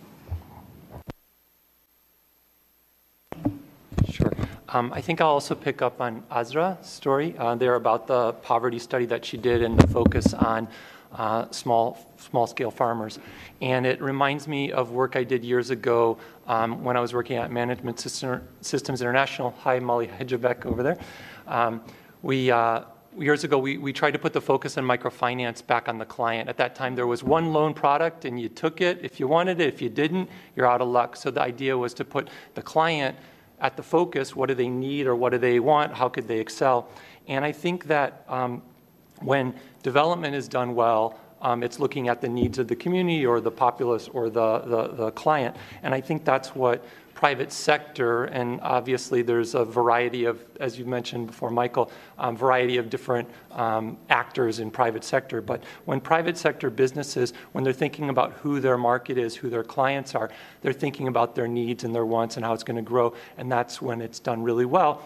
[4.11, 4.33] Sure.
[4.71, 8.81] Um, I think I'll also pick up on Azra's story uh, there about the poverty
[8.81, 10.67] study that she did and the focus on
[11.13, 13.21] uh, small small scale farmers.
[13.61, 16.19] And it reminds me of work I did years ago
[16.49, 19.55] um, when I was working at Management Systems International.
[19.61, 20.99] Hi, Molly Hedgebek over there.
[21.47, 21.81] Um,
[22.23, 22.83] we uh,
[23.19, 26.49] years ago, we, we tried to put the focus on microfinance back on the client.
[26.49, 29.61] At that time, there was one loan product, and you took it if you wanted
[29.61, 29.69] it.
[29.69, 31.17] If you didn't, you're out of luck.
[31.17, 33.17] So the idea was to put the client
[33.61, 34.35] at the focus.
[34.35, 35.93] What do they need or what do they want?
[35.95, 36.89] How could they excel?
[37.29, 38.63] And I think that um,
[39.21, 43.41] when development is done well, um, it's looking at the needs of the community or
[43.41, 45.57] the populace or the, the, the client.
[45.83, 46.85] And I think that's what
[47.21, 52.79] private sector, and obviously there's a variety of, as you mentioned before, Michael, um, variety
[52.79, 55.43] of different um, actors in private sector.
[55.43, 59.63] But when private sector businesses, when they're thinking about who their market is, who their
[59.63, 60.31] clients are,
[60.63, 63.53] they're thinking about their needs and their wants and how it's going to grow, and
[63.53, 65.03] that's when it's done really well.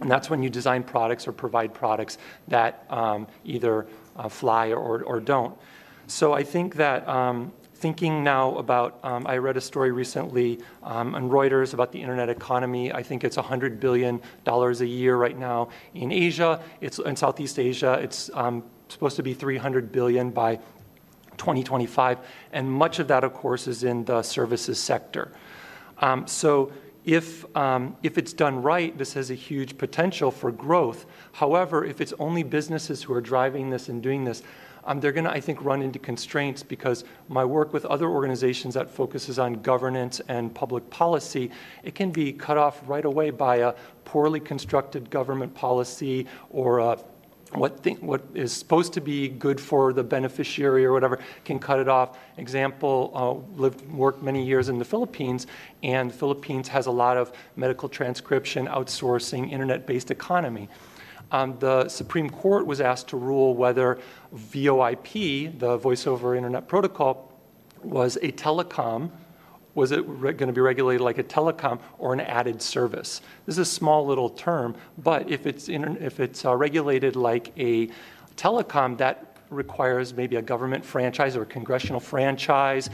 [0.00, 2.16] And that's when you design products or provide products
[2.48, 5.54] that um, either uh, fly or, or don't.
[6.06, 11.14] So I think that um, thinking now about, um, I read a story recently um,
[11.14, 12.92] on Reuters about the internet economy.
[12.92, 17.98] I think it's $100 billion a year right now in Asia, it's in Southeast Asia.
[18.02, 20.56] It's um, supposed to be 300 billion by
[21.38, 22.18] 2025,
[22.52, 25.32] and much of that, of course, is in the services sector.
[26.00, 26.72] Um, so
[27.06, 31.06] if, um, if it's done right, this has a huge potential for growth.
[31.32, 34.42] However, if it's only businesses who are driving this and doing this,
[34.84, 38.74] um, they're going to, I think, run into constraints because my work with other organizations
[38.74, 41.50] that focuses on governance and public policy,
[41.82, 43.74] it can be cut off right away by a
[44.04, 46.98] poorly constructed government policy or a
[47.52, 51.88] what, what is supposed to be good for the beneficiary or whatever can cut it
[51.88, 52.16] off.
[52.36, 55.48] Example, uh, lived, worked many years in the Philippines,
[55.82, 60.68] and the Philippines has a lot of medical transcription, outsourcing, internet-based economy
[61.32, 63.98] um, the Supreme Court was asked to rule whether
[64.34, 67.32] VoIP, the Voice over Internet Protocol,
[67.82, 69.10] was a telecom.
[69.74, 73.20] Was it re- going to be regulated like a telecom or an added service?
[73.46, 77.88] This is a small little term, but if it's, if it's uh, regulated like a
[78.36, 82.90] telecom, that requires maybe a government franchise or a congressional franchise,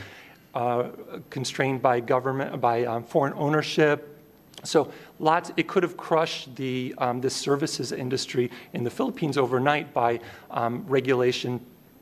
[0.55, 0.89] uh,
[1.31, 4.16] constrained by government, by um, foreign ownership,
[4.65, 9.93] so lots, it could have crushed the, um, the services industry in the Philippines overnight
[9.93, 10.21] by
[10.51, 11.61] um, regulation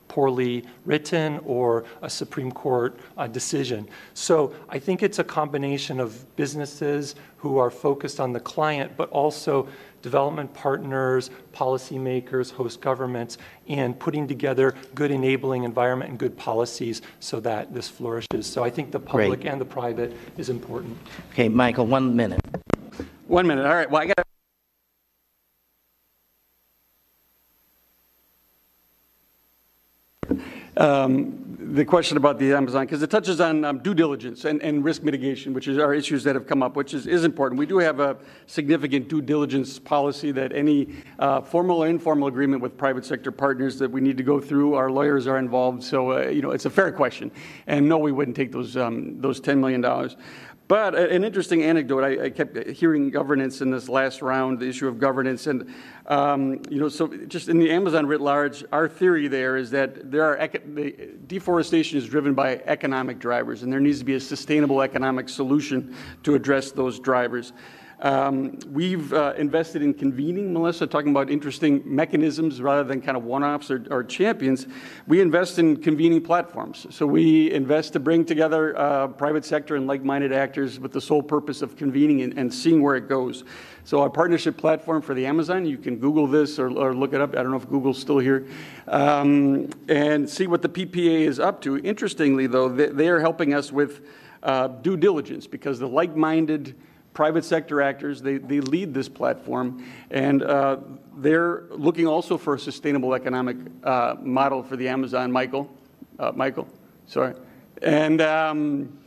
[0.09, 3.89] poorly written or a Supreme Court uh, decision.
[4.13, 9.11] So I think it's a combination of businesses who are focused on the client, but
[9.11, 9.67] also
[10.05, 17.41] development partners, policymakers, host governments, and putting together good enabling environment and good policies so
[17.41, 18.47] that this flourishes.
[18.47, 19.51] So I think the public Great.
[19.51, 20.99] and the private is important.
[21.33, 22.39] Okay, Michael, one minute.
[23.29, 23.65] One minute.
[23.65, 23.91] All right.
[23.91, 24.27] Well, I got.
[30.77, 31.44] Um,
[31.75, 35.03] the question about the Amazon, because it touches on um, due diligence and, and risk
[35.03, 37.59] mitigation, which is our issues that have come up, which is, is important.
[37.59, 42.63] We do have a significant due diligence policy that any uh, formal or informal agreement
[42.63, 45.83] with private sector partners that we need to go through, our lawyers are involved.
[45.83, 47.33] So, uh, you know, it's a fair question.
[47.67, 49.83] And no, we wouldn't take those, um, those $10 million.
[50.67, 54.89] But an interesting anecdote, I, I, kept hearing governance in this last round, the issue
[54.89, 55.47] of governance.
[55.47, 55.75] And,
[56.07, 60.11] um, you know, so just in the Amazon writ large, our theory there is that
[60.11, 60.49] there are
[61.27, 65.95] deforestation is driven by economic drivers, and there needs to be a sustainable economic solution
[66.23, 67.53] to address those drivers.
[68.01, 73.25] Um, we've uh, invested in convening, Melissa, talking about interesting mechanisms rather than kind of
[73.25, 74.67] one offs or, or, champions.
[75.07, 76.87] We invest in convening platforms.
[76.91, 81.01] So we invest to bring together uh, private sector and like minded actors with the
[81.01, 83.45] sole purpose of convening and, and, seeing where it goes.
[83.85, 87.21] So, our partnership platform for the Amazon, you can Google this or, or look it
[87.21, 87.37] up.
[87.37, 88.47] I don't know if Google's still here,
[88.89, 91.77] um, and see what the PPA is up to.
[91.79, 94.01] Interestingly, though, they, they are helping us with
[94.43, 96.75] uh, due diligence because the like minded
[97.15, 98.21] private sector actors.
[98.21, 100.79] They, they lead this platform, and uh,
[101.17, 105.33] they're looking also for a sustainable economic uh, model for the Amazon.
[105.33, 105.71] Michael,
[106.19, 106.69] uh, Michael,
[107.07, 107.35] sorry,
[107.81, 108.99] and um,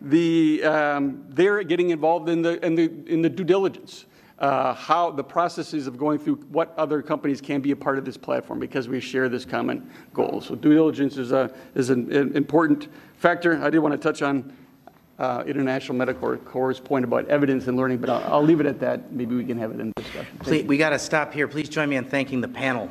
[0.00, 4.06] the um, they're getting involved in the in the in the due diligence.
[4.38, 8.04] Uh, how the processes of going through what other companies can be a part of
[8.04, 10.42] this platform because we share this common goal.
[10.42, 13.58] So due diligence is a is an, an important factor.
[13.62, 14.54] I did want to touch on
[15.18, 18.80] uh, International Medical Corps' point about evidence and learning, but I'll, I'll, leave it at
[18.80, 19.12] that.
[19.12, 20.38] Maybe we can have it in discussion.
[20.40, 21.48] Please, we got to stop here.
[21.48, 22.90] Please join me in thanking the panel